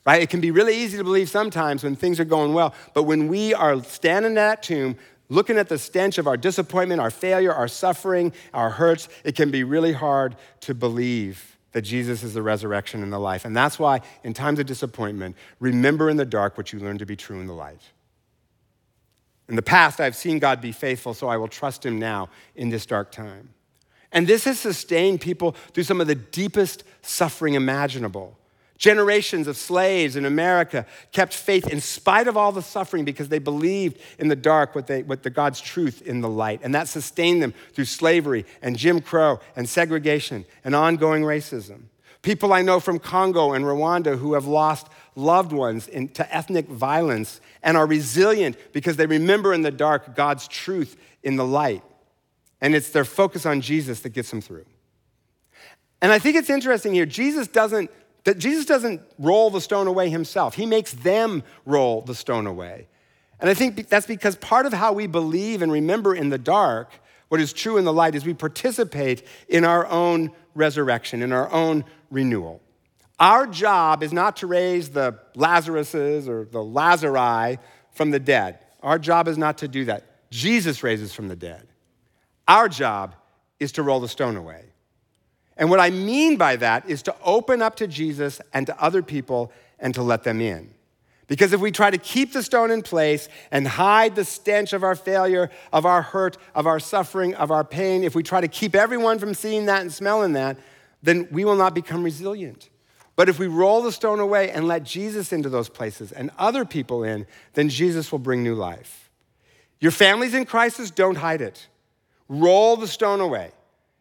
Right? 0.06 0.22
It 0.22 0.30
can 0.30 0.42
be 0.42 0.52
really 0.52 0.76
easy 0.76 0.98
to 0.98 1.04
believe 1.04 1.30
sometimes 1.30 1.84
when 1.84 1.96
things 1.96 2.20
are 2.20 2.26
going 2.26 2.54
well, 2.54 2.74
but 2.94 3.04
when 3.04 3.28
we 3.28 3.54
are 3.54 3.82
standing 3.84 4.32
in 4.32 4.36
that 4.36 4.64
tomb, 4.64 4.98
looking 5.30 5.58
at 5.58 5.70
the 5.70 5.78
stench 5.78 6.18
of 6.18 6.28
our 6.28 6.38
disappointment, 6.38 7.00
our 7.00 7.12
failure, 7.12 7.54
our 7.54 7.68
suffering, 7.68 8.34
our 8.54 8.70
hurts, 8.70 9.08
it 9.24 9.36
can 9.36 9.50
be 9.50 9.64
really 9.64 9.94
hard 9.94 10.36
to 10.62 10.74
believe 10.74 11.58
that 11.72 11.82
Jesus 11.82 12.22
is 12.22 12.34
the 12.34 12.42
resurrection 12.42 13.02
and 13.02 13.12
the 13.12 13.20
life. 13.20 13.46
And 13.46 13.56
that's 13.56 13.80
why, 13.80 14.02
in 14.24 14.34
times 14.34 14.60
of 14.60 14.66
disappointment, 14.66 15.36
remember 15.60 16.10
in 16.10 16.18
the 16.18 16.26
dark 16.26 16.58
what 16.58 16.72
you 16.72 16.80
learned 16.80 17.00
to 17.00 17.06
be 17.06 17.16
true 17.16 17.40
in 17.40 17.48
the 17.48 17.54
light. 17.54 17.82
In 19.50 19.56
the 19.56 19.62
past, 19.62 20.00
I've 20.00 20.16
seen 20.16 20.40
God 20.40 20.62
be 20.62 20.72
faithful, 20.72 21.14
so 21.14 21.28
I 21.28 21.38
will 21.38 21.48
trust 21.48 21.86
him 21.86 22.00
now 22.00 22.30
in 22.56 22.70
this 22.70 22.86
dark 22.86 23.12
time. 23.12 23.50
And 24.14 24.28
this 24.28 24.46
has 24.46 24.60
sustained 24.60 25.20
people 25.20 25.54
through 25.74 25.84
some 25.84 26.00
of 26.00 26.08
the 26.08 26.16
deepest 26.16 26.84
suffering 27.02 27.56
imaginable. 27.56 28.38
Generations 28.78 29.48
of 29.48 29.58
slaves 29.58 30.16
in 30.16 30.26
America 30.26 30.86
kept 31.12 31.34
faith 31.34 31.68
in 31.68 31.80
spite 31.80 32.28
of 32.28 32.38
all 32.38 32.52
the 32.52 32.62
suffering 32.62 33.06
because 33.06 33.30
they 33.30 33.40
believed 33.40 33.98
in 34.20 34.28
the 34.28 34.36
dark 34.36 34.76
what, 34.76 34.88
they, 34.88 35.02
the 35.02 35.30
God's 35.30 35.62
truth 35.62 36.02
in 36.02 36.22
the 36.22 36.30
light. 36.30 36.60
And 36.64 36.76
that 36.76 36.88
sustained 36.88 37.42
them 37.42 37.54
through 37.74 37.86
slavery 37.86 38.46
and 38.62 38.78
Jim 38.78 39.00
Crow 39.02 39.40
and 39.56 39.68
segregation 39.68 40.46
and 40.64 40.76
ongoing 40.76 41.24
racism. 41.24 41.84
People 42.22 42.54
I 42.54 42.62
know 42.62 42.80
from 42.80 43.00
Congo 43.00 43.54
and 43.54 43.66
Rwanda 43.66 44.18
who 44.18 44.34
have 44.34 44.46
lost 44.46 44.88
loved 45.16 45.52
ones 45.52 45.88
in, 45.88 46.10
to 46.10 46.36
ethnic 46.36 46.68
violence 46.68 47.42
and 47.62 47.78
are 47.78 47.86
resilient 47.86 48.58
because 48.74 48.98
they 48.98 49.06
remember 49.06 49.54
in 49.54 49.62
the 49.62 49.72
dark 49.72 50.16
God's 50.16 50.48
truth 50.48 50.98
in 51.24 51.36
the 51.36 51.46
light. 51.46 51.84
And 52.64 52.74
it's 52.74 52.90
their 52.90 53.06
focus 53.06 53.46
on 53.46 53.60
Jesus 53.60 54.00
that 54.00 54.10
gets 54.10 54.32
them 54.32 54.40
through. 54.40 54.66
And 56.02 56.14
I 56.14 56.18
think 56.18 56.38
it's 56.38 56.50
interesting 56.50 56.94
here. 56.94 57.06
Jesus 57.06 57.48
doesn't 57.48 57.92
that 58.24 58.38
Jesus 58.38 58.66
doesn't 58.66 59.02
roll 59.20 59.50
the 59.50 59.60
stone 59.60 59.86
away 59.86 60.10
himself. 60.10 60.56
He 60.56 60.66
makes 60.66 60.94
them 60.94 61.44
roll 61.66 62.02
the 62.02 62.16
stone 62.16 62.48
away. 62.48 62.88
And 63.42 63.50
I 63.50 63.54
think 63.54 63.90
that's 63.90 64.08
because 64.08 64.38
part 64.38 64.66
of 64.66 64.72
how 64.72 64.94
we 64.94 65.08
believe 65.08 65.62
and 65.62 65.70
remember 65.70 66.16
in 66.16 66.30
the 66.30 66.38
dark 66.38 66.94
what 67.28 67.42
is 67.42 67.52
true 67.52 67.76
in 67.76 67.84
the 67.84 67.92
light 67.92 68.16
is 68.16 68.24
we 68.26 68.34
participate 68.34 69.28
in 69.50 69.66
our 69.66 69.86
own 69.88 70.32
resurrection, 70.56 71.22
in 71.22 71.34
our 71.34 71.52
own 71.52 71.84
renewal. 72.10 72.62
Our 73.20 73.46
job 73.46 74.04
is 74.04 74.14
not 74.14 74.38
to 74.38 74.48
raise 74.48 74.90
the 74.90 75.20
Lazaruses 75.36 76.30
or 76.30 76.46
the 76.46 76.60
Lazari 76.60 77.58
from 77.92 78.12
the 78.12 78.20
dead. 78.20 78.60
Our 78.82 79.00
job 79.00 79.28
is 79.28 79.38
not 79.38 79.58
to 79.58 79.68
do 79.68 79.84
that. 79.86 80.30
Jesus 80.30 80.82
raises 80.82 81.14
from 81.14 81.28
the 81.28 81.36
dead. 81.36 81.68
Our 82.48 82.70
job 82.70 83.16
is 83.60 83.72
to 83.74 83.84
roll 83.84 84.00
the 84.00 84.08
stone 84.08 84.36
away. 84.36 84.66
And 85.56 85.70
what 85.70 85.80
I 85.80 85.90
mean 85.90 86.38
by 86.38 86.56
that 86.58 86.90
is 86.90 87.04
to 87.04 87.16
open 87.24 87.62
up 87.62 87.76
to 87.78 87.88
Jesus 87.88 88.42
and 88.54 88.66
to 88.68 88.82
other 88.82 89.04
people 89.04 89.52
and 89.80 89.94
to 89.94 90.02
let 90.02 90.24
them 90.24 90.42
in. 90.42 90.74
Because 91.28 91.54
if 91.54 91.62
we 91.62 91.72
try 91.72 91.90
to 91.90 91.98
keep 91.98 92.34
the 92.34 92.44
stone 92.44 92.70
in 92.70 92.82
place 92.82 93.30
and 93.50 93.68
hide 93.68 94.16
the 94.16 94.26
stench 94.26 94.74
of 94.74 94.84
our 94.84 94.96
failure, 94.96 95.50
of 95.72 95.86
our 95.86 96.02
hurt, 96.02 96.38
of 96.54 96.68
our 96.68 96.80
suffering, 96.80 97.34
of 97.36 97.50
our 97.50 97.64
pain, 97.64 98.04
if 98.04 98.14
we 98.14 98.24
try 98.24 98.42
to 98.42 98.48
keep 98.48 98.76
everyone 98.76 99.20
from 99.20 99.34
seeing 99.34 99.66
that 99.68 99.82
and 99.82 99.94
smelling 99.94 100.34
that, 100.34 100.58
then 101.02 101.28
we 101.32 101.46
will 101.46 101.56
not 101.56 101.74
become 101.74 102.04
resilient. 102.04 102.70
But 103.16 103.30
if 103.30 103.40
we 103.40 103.48
roll 103.48 103.82
the 103.84 103.92
stone 103.92 104.20
away 104.20 104.52
and 104.52 104.68
let 104.68 104.84
Jesus 104.84 105.32
into 105.32 105.50
those 105.50 105.70
places 105.70 106.12
and 106.12 106.32
other 106.38 106.66
people 106.66 107.04
in, 107.04 107.26
then 107.54 107.70
Jesus 107.70 108.12
will 108.12 108.20
bring 108.20 108.44
new 108.44 108.56
life. 108.56 109.10
Your 109.80 109.92
family's 109.92 110.34
in 110.34 110.46
crisis, 110.46 110.92
don't 110.92 111.16
hide 111.18 111.42
it. 111.42 111.68
Roll 112.30 112.78
the 112.78 112.88
stone 112.88 113.20
away 113.20 113.52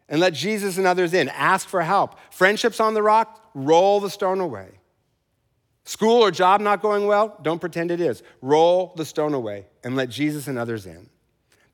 and 0.09 0.19
let 0.19 0.33
Jesus 0.33 0.77
and 0.77 0.87
others 0.87 1.13
in. 1.13 1.29
Ask 1.29 1.67
for 1.67 1.81
help. 1.81 2.17
Friendships 2.31 2.79
on 2.79 2.93
the 2.93 3.03
rock, 3.03 3.49
roll 3.53 3.99
the 3.99 4.09
stone 4.09 4.39
away. 4.39 4.79
School 5.85 6.21
or 6.23 6.31
job 6.31 6.61
not 6.61 6.81
going 6.81 7.07
well, 7.07 7.37
don't 7.41 7.59
pretend 7.59 7.91
it 7.91 7.99
is. 7.99 8.23
Roll 8.41 8.93
the 8.95 9.05
stone 9.05 9.33
away 9.33 9.65
and 9.83 9.95
let 9.95 10.09
Jesus 10.09 10.47
and 10.47 10.57
others 10.57 10.85
in. 10.85 11.09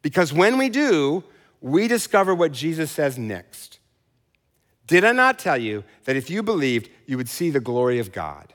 Because 0.02 0.34
when 0.34 0.58
we 0.58 0.70
do, 0.70 1.24
we 1.62 1.88
discover 1.88 2.34
what 2.34 2.52
Jesus 2.52 2.90
says 2.92 3.18
next. 3.18 3.80
Did 4.88 5.04
I 5.04 5.12
not 5.12 5.38
tell 5.38 5.58
you 5.58 5.84
that 6.06 6.16
if 6.16 6.30
you 6.30 6.42
believed, 6.42 6.90
you 7.06 7.18
would 7.18 7.30
see 7.30 7.52
the 7.52 7.60
glory 7.60 8.00
of 8.00 8.12
God? 8.12 8.54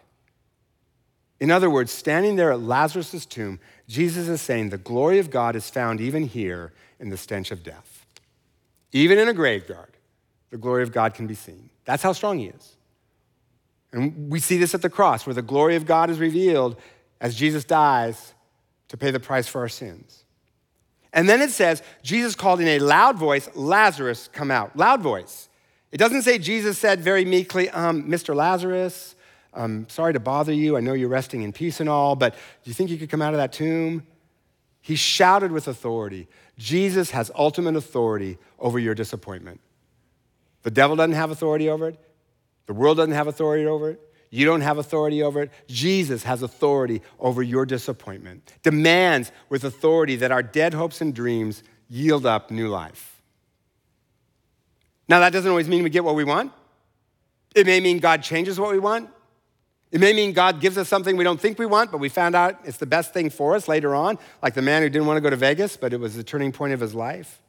In 1.38 1.50
other 1.50 1.70
words, 1.70 1.92
standing 1.92 2.36
there 2.36 2.50
at 2.50 2.60
Lazarus' 2.60 3.26
tomb, 3.26 3.60
Jesus 3.86 4.28
is 4.28 4.40
saying 4.40 4.70
the 4.70 4.78
glory 4.78 5.18
of 5.18 5.30
God 5.30 5.54
is 5.54 5.70
found 5.70 6.00
even 6.00 6.24
here 6.24 6.72
in 7.04 7.11
the 7.11 7.16
stench 7.18 7.50
of 7.50 7.62
death. 7.62 8.07
Even 8.90 9.18
in 9.18 9.29
a 9.29 9.35
graveyard, 9.35 9.92
the 10.50 10.57
glory 10.57 10.83
of 10.83 10.90
God 10.90 11.12
can 11.12 11.26
be 11.26 11.35
seen. 11.35 11.68
That's 11.85 12.02
how 12.02 12.12
strong 12.12 12.38
he 12.38 12.46
is. 12.46 12.76
And 13.92 14.31
we 14.31 14.40
see 14.40 14.57
this 14.57 14.74
at 14.74 14.83
the 14.83 14.88
cross, 14.88 15.26
where 15.26 15.35
the 15.35 15.42
glory 15.42 15.76
of 15.76 15.85
God 15.85 16.09
is 16.09 16.18
revealed 16.18 16.76
as 17.20 17.37
Jesus 17.37 17.64
dies 17.64 18.33
to 18.88 18.96
pay 18.96 19.11
the 19.11 19.20
price 19.20 19.46
for 19.46 19.61
our 19.61 19.68
sins. 19.68 20.24
And 21.12 21.29
then 21.29 21.42
it 21.42 21.50
says, 21.50 21.83
Jesus 22.02 22.35
called 22.35 22.61
in 22.61 22.68
a 22.68 22.79
loud 22.79 23.16
voice, 23.16 23.48
Lazarus, 23.55 24.29
come 24.33 24.50
out. 24.50 24.74
Loud 24.74 25.00
voice. 25.02 25.48
It 25.92 25.98
doesn't 25.98 26.22
say 26.22 26.38
Jesus 26.38 26.79
said 26.79 27.00
very 27.00 27.24
meekly, 27.24 27.68
um, 27.70 28.05
Mr. 28.05 28.35
Lazarus, 28.35 29.14
I'm 29.52 29.88
sorry 29.90 30.14
to 30.14 30.20
bother 30.20 30.52
you. 30.52 30.76
I 30.76 30.81
know 30.81 30.94
you're 30.94 31.09
resting 31.09 31.42
in 31.42 31.52
peace 31.52 31.81
and 31.81 31.88
all, 31.88 32.16
but 32.16 32.35
do 32.35 32.70
you 32.70 32.74
think 32.74 32.90
you 32.90 32.96
could 32.96 33.11
come 33.11 33.22
out 33.22 33.35
of 33.35 33.38
that 33.38 33.52
tomb? 33.52 34.05
He 34.81 34.96
shouted 34.96 35.50
with 35.50 35.66
authority. 35.66 36.29
Jesus 36.57 37.11
has 37.11 37.31
ultimate 37.35 37.77
authority 37.77 38.38
over 38.59 38.79
your 38.79 38.95
disappointment. 38.95 39.61
The 40.62 40.71
devil 40.71 40.97
doesn't 40.97 41.12
have 41.12 41.31
authority 41.31 41.69
over 41.69 41.88
it. 41.88 41.99
The 42.67 42.75
world 42.75 42.97
doesn't 42.97 43.12
have 43.12 43.27
authority 43.27 43.67
over 43.67 43.90
it. 43.90 44.01
You 44.31 44.47
don't 44.47 44.62
have 44.62 44.79
authority 44.79 45.23
over 45.23 45.43
it. 45.43 45.53
Jesus 45.69 46.25
has 46.25 46.43
authority 46.43 47.03
over 47.21 47.43
your 47.43 47.64
disappointment, 47.67 48.53
demands 48.62 49.31
with 49.49 49.62
authority 49.62 50.17
that 50.17 50.33
our 50.33 50.43
dead 50.43 50.75
hopes 50.75 51.01
and 51.01 51.14
dreams 51.14 51.62
yield 51.88 52.27
up 52.27 52.51
new 52.51 52.69
life. 52.69 53.23
Now, 55.09 55.21
that 55.21 55.33
doesn't 55.33 55.49
always 55.49 55.69
mean 55.69 55.85
we 55.85 55.90
get 55.90 56.03
what 56.03 56.14
we 56.14 56.25
want. 56.25 56.53
It 57.55 57.67
may 57.67 57.79
mean 57.79 57.99
God 57.99 58.23
changes 58.23 58.59
what 58.59 58.73
we 58.73 58.79
want. 58.79 59.09
It 59.94 60.00
may 60.00 60.12
mean 60.12 60.33
God 60.33 60.61
gives 60.61 60.76
us 60.76 60.88
something 60.88 61.16
we 61.16 61.22
don't 61.22 61.40
think 61.40 61.57
we 61.57 61.66
want, 61.66 61.92
but 61.92 61.98
we 61.98 62.09
found 62.09 62.35
out 62.35 62.59
it's 62.64 62.78
the 62.78 62.85
best 62.85 63.14
thing 63.14 63.30
for 63.30 63.54
us 63.54 63.68
later 63.68 63.94
on, 63.94 64.18
like 64.42 64.54
the 64.54 64.61
man 64.61 64.83
who 64.83 64.88
didn't 64.88 65.07
want 65.07 65.18
to 65.18 65.20
go 65.20 65.30
to 65.30 65.37
Vegas, 65.37 65.76
but 65.76 65.92
it 65.92 66.00
was 66.00 66.16
the 66.16 66.24
turning 66.24 66.50
point 66.50 66.72
of 66.72 66.80
his 66.80 66.96
life. 66.96 67.40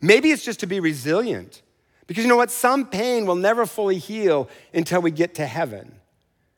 Maybe 0.00 0.30
it's 0.30 0.42
just 0.42 0.60
to 0.60 0.66
be 0.66 0.80
resilient. 0.80 1.60
Because 2.06 2.24
you 2.24 2.30
know 2.30 2.36
what? 2.36 2.50
Some 2.50 2.86
pain 2.86 3.26
will 3.26 3.34
never 3.34 3.66
fully 3.66 3.98
heal 3.98 4.48
until 4.72 5.02
we 5.02 5.10
get 5.10 5.34
to 5.34 5.46
heaven. 5.46 5.96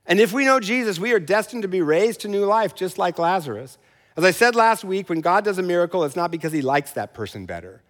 And 0.07 0.21
if 0.21 0.33
we 0.33 0.45
know 0.45 0.61
Jesus, 0.61 1.01
we 1.01 1.13
are 1.13 1.19
destined 1.19 1.63
to 1.63 1.69
be 1.69 1.83
raised 1.83 2.21
to 2.21 2.29
new 2.29 2.45
life, 2.45 2.77
just 2.77 2.97
like 2.97 3.19
Lazarus. 3.19 3.77
As 4.17 4.23
I 4.23 4.31
said 4.31 4.55
last 4.55 4.85
week, 4.85 5.09
when 5.09 5.21
God 5.21 5.45
does 5.45 5.59
a 5.59 5.65
miracle, 5.65 6.05
it's 6.05 6.15
not 6.15 6.31
because 6.31 6.53
he 6.53 6.63
likes 6.63 6.93
that 6.93 7.13
person 7.13 7.45
better. 7.45 7.83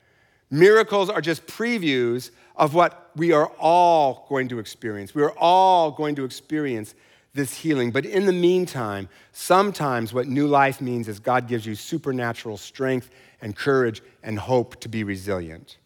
Miracles 0.51 1.11
are 1.11 1.21
just 1.21 1.47
previews 1.47 2.31
of 2.57 2.73
what 2.73 3.11
we 3.17 3.33
are 3.33 3.49
all 3.59 4.25
going 4.31 4.49
to 4.49 4.59
experience. 4.59 5.15
We 5.15 5.23
are 5.23 5.37
all 5.37 5.91
going 5.91 6.15
to 6.15 6.25
experience 6.25 6.95
this 7.35 7.55
healing. 7.57 7.91
But 7.91 8.07
in 8.07 8.27
the 8.27 8.33
meantime, 8.33 9.09
sometimes 9.33 10.15
what 10.15 10.27
new 10.27 10.47
life 10.47 10.81
means 10.81 11.09
is 11.09 11.19
God 11.19 11.49
gives 11.49 11.67
you 11.67 11.75
supernatural 11.75 12.57
strength 12.57 13.11
and 13.41 13.55
courage 13.55 14.03
and 14.23 14.39
hope 14.39 14.81
to 14.81 14.89
be 14.89 15.05
resilient. 15.05 15.77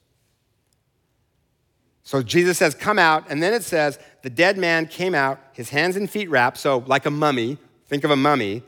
So 2.05 2.23
Jesus 2.23 2.59
says, 2.59 2.75
Come 2.75 2.99
out. 2.99 3.25
And 3.29 3.43
then 3.43 3.53
it 3.53 3.65
says, 3.65 3.99
The 4.23 4.31
dead 4.31 4.59
man 4.59 4.87
came 4.87 5.15
out, 5.15 5.41
his 5.53 5.71
hands 5.71 5.97
and 5.97 6.09
feet 6.09 6.31
wrapped, 6.31 6.59
so 6.59 6.79
like 6.87 7.07
a 7.07 7.11
mummy. 7.11 7.59
Think 7.87 8.05
of 8.05 8.11
a 8.11 8.17
mummy. 8.17 8.63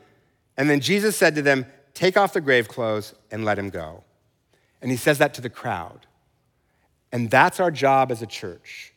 And 0.57 0.69
then 0.69 0.79
Jesus 0.79 1.15
said 1.15 1.35
to 1.35 1.41
them, 1.41 1.65
Take 1.93 2.17
off 2.17 2.33
the 2.33 2.41
grave 2.41 2.67
clothes 2.67 3.13
and 3.29 3.45
let 3.45 3.57
him 3.57 3.69
go. 3.69 4.03
And 4.81 4.89
he 4.89 4.97
says 4.97 5.19
that 5.19 5.33
to 5.35 5.41
the 5.41 5.49
crowd. 5.49 6.07
And 7.11 7.29
that's 7.29 7.59
our 7.59 7.71
job 7.71 8.11
as 8.11 8.21
a 8.21 8.27
church 8.27 8.90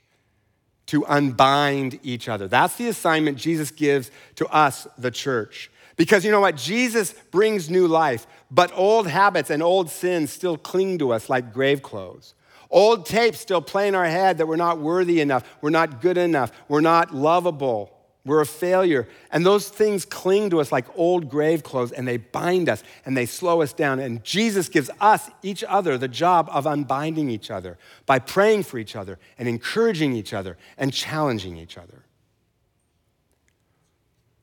to 0.87 1.05
unbind 1.07 1.99
each 2.03 2.29
other. 2.29 2.47
That's 2.49 2.77
the 2.77 2.89
assignment 2.89 3.39
Jesus 3.39 3.71
gives 3.71 4.11
to 4.37 4.47
us, 4.49 4.87
the 4.99 5.11
church. 5.11 5.71
Because 5.97 6.25
you 6.25 6.31
know 6.31 6.41
what? 6.41 6.57
Jesus 6.57 7.13
brings 7.31 7.71
new 7.71 7.87
life, 7.87 8.27
but 8.51 8.73
old 8.75 9.07
habits 9.07 9.51
and 9.51 9.63
old 9.63 9.91
sins 9.91 10.33
still 10.33 10.57
cling 10.57 10.99
to 10.99 11.13
us 11.13 11.29
like 11.29 11.53
grave 11.53 11.83
clothes. 11.83 12.35
Old 12.71 13.07
tapes 13.07 13.39
still 13.39 13.63
play 13.63 13.87
in 13.87 13.95
our 13.95 14.07
head 14.07 14.39
that 14.39 14.47
we're 14.47 14.57
not 14.57 14.81
worthy 14.81 15.21
enough, 15.21 15.45
we're 15.61 15.71
not 15.71 16.01
good 16.01 16.19
enough, 16.19 16.51
we're 16.69 16.81
not 16.81 17.15
lovable, 17.15 17.94
we're 18.27 18.41
a 18.41 18.47
failure. 18.47 19.07
And 19.31 19.45
those 19.45 19.69
things 19.69 20.05
cling 20.05 20.51
to 20.51 20.61
us 20.61 20.73
like 20.73 20.87
old 20.97 21.29
grave 21.29 21.63
clothes 21.63 21.93
and 21.93 22.09
they 22.09 22.17
bind 22.17 22.69
us 22.69 22.83
and 23.05 23.17
they 23.17 23.27
slow 23.27 23.61
us 23.61 23.73
down. 23.73 24.01
And 24.01 24.25
Jesus 24.25 24.69
gives 24.69 24.91
us, 25.01 25.31
each 25.43 25.63
other, 25.65 25.99
the 25.99 26.09
job 26.09 26.49
of 26.51 26.65
unbinding 26.65 27.29
each 27.29 27.51
other 27.51 27.77
by 28.07 28.19
praying 28.19 28.63
for 28.63 28.79
each 28.79 28.97
other 28.97 29.19
and 29.39 29.47
encouraging 29.47 30.15
each 30.15 30.33
other 30.33 30.57
and 30.79 30.93
challenging 30.93 31.59
each 31.59 31.77
other. 31.77 32.05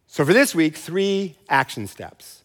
So, 0.05 0.25
for 0.25 0.33
this 0.33 0.53
week, 0.53 0.75
three 0.75 1.37
action 1.47 1.87
steps. 1.87 2.43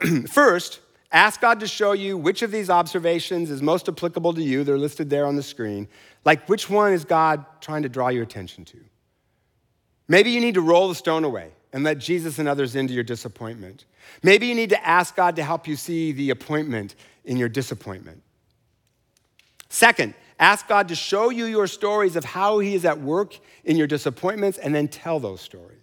First, 0.30 0.78
ask 1.10 1.40
God 1.40 1.60
to 1.60 1.66
show 1.66 1.90
you 1.90 2.16
which 2.16 2.42
of 2.42 2.52
these 2.52 2.70
observations 2.70 3.50
is 3.50 3.60
most 3.60 3.88
applicable 3.88 4.34
to 4.34 4.42
you. 4.42 4.62
They're 4.62 4.78
listed 4.78 5.10
there 5.10 5.26
on 5.26 5.34
the 5.34 5.42
screen. 5.42 5.88
Like, 6.24 6.48
which 6.48 6.70
one 6.70 6.92
is 6.92 7.04
God 7.04 7.44
trying 7.60 7.82
to 7.82 7.88
draw 7.88 8.08
your 8.08 8.22
attention 8.22 8.64
to? 8.66 8.78
Maybe 10.08 10.30
you 10.30 10.40
need 10.40 10.54
to 10.54 10.62
roll 10.62 10.88
the 10.88 10.94
stone 10.94 11.24
away 11.24 11.52
and 11.72 11.84
let 11.84 11.98
Jesus 11.98 12.38
and 12.38 12.48
others 12.48 12.74
into 12.74 12.94
your 12.94 13.04
disappointment. 13.04 13.84
Maybe 14.22 14.46
you 14.46 14.54
need 14.54 14.70
to 14.70 14.86
ask 14.86 15.14
God 15.14 15.36
to 15.36 15.44
help 15.44 15.68
you 15.68 15.76
see 15.76 16.12
the 16.12 16.30
appointment 16.30 16.94
in 17.24 17.36
your 17.36 17.50
disappointment. 17.50 18.22
Second, 19.68 20.14
ask 20.38 20.66
God 20.66 20.88
to 20.88 20.94
show 20.94 21.28
you 21.28 21.44
your 21.44 21.66
stories 21.66 22.16
of 22.16 22.24
how 22.24 22.58
He 22.58 22.74
is 22.74 22.86
at 22.86 23.00
work 23.00 23.38
in 23.64 23.76
your 23.76 23.86
disappointments 23.86 24.56
and 24.56 24.74
then 24.74 24.88
tell 24.88 25.20
those 25.20 25.42
stories. 25.42 25.77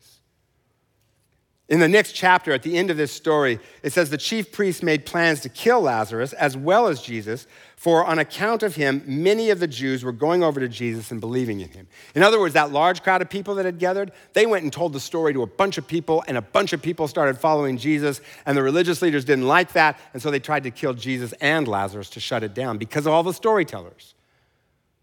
In 1.67 1.79
the 1.79 1.87
next 1.87 2.11
chapter, 2.11 2.51
at 2.51 2.61
the 2.61 2.77
end 2.77 2.91
of 2.91 2.97
this 2.97 3.11
story, 3.11 3.59
it 3.81 3.91
says 3.91 4.11
the 4.11 4.19
chief 4.19 4.51
priests 4.51 4.83
made 4.83 5.03
plans 5.03 5.39
to 5.41 5.49
kill 5.49 5.81
Lazarus 5.81 6.31
as 6.33 6.55
well 6.55 6.87
as 6.87 7.01
Jesus, 7.01 7.47
for 7.75 8.05
on 8.05 8.19
account 8.19 8.61
of 8.61 8.75
him, 8.75 9.01
many 9.07 9.49
of 9.49 9.59
the 9.59 9.67
Jews 9.67 10.03
were 10.03 10.11
going 10.11 10.43
over 10.43 10.59
to 10.59 10.67
Jesus 10.67 11.09
and 11.09 11.19
believing 11.19 11.61
in 11.61 11.69
him. 11.69 11.87
In 12.13 12.21
other 12.21 12.39
words, 12.39 12.53
that 12.53 12.71
large 12.71 13.01
crowd 13.01 13.23
of 13.23 13.31
people 13.31 13.55
that 13.55 13.65
had 13.65 13.79
gathered, 13.79 14.11
they 14.33 14.45
went 14.45 14.61
and 14.61 14.71
told 14.71 14.93
the 14.93 14.99
story 14.99 15.33
to 15.33 15.41
a 15.41 15.47
bunch 15.47 15.79
of 15.79 15.87
people, 15.87 16.23
and 16.27 16.37
a 16.37 16.41
bunch 16.41 16.71
of 16.71 16.83
people 16.83 17.07
started 17.07 17.39
following 17.39 17.79
Jesus, 17.79 18.21
and 18.45 18.55
the 18.55 18.61
religious 18.61 19.01
leaders 19.01 19.25
didn't 19.25 19.47
like 19.47 19.71
that, 19.71 19.99
and 20.13 20.21
so 20.21 20.29
they 20.29 20.39
tried 20.39 20.63
to 20.63 20.71
kill 20.71 20.93
Jesus 20.93 21.33
and 21.41 21.67
Lazarus 21.67 22.11
to 22.11 22.19
shut 22.19 22.43
it 22.43 22.53
down 22.53 22.77
because 22.77 23.07
of 23.07 23.13
all 23.13 23.23
the 23.23 23.33
storytellers. 23.33 24.13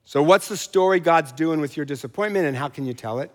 So, 0.04 0.22
what's 0.22 0.46
the 0.46 0.56
story 0.56 1.00
God's 1.00 1.32
doing 1.32 1.60
with 1.60 1.76
your 1.76 1.86
disappointment, 1.86 2.46
and 2.46 2.56
how 2.56 2.68
can 2.68 2.86
you 2.86 2.94
tell 2.94 3.18
it? 3.18 3.32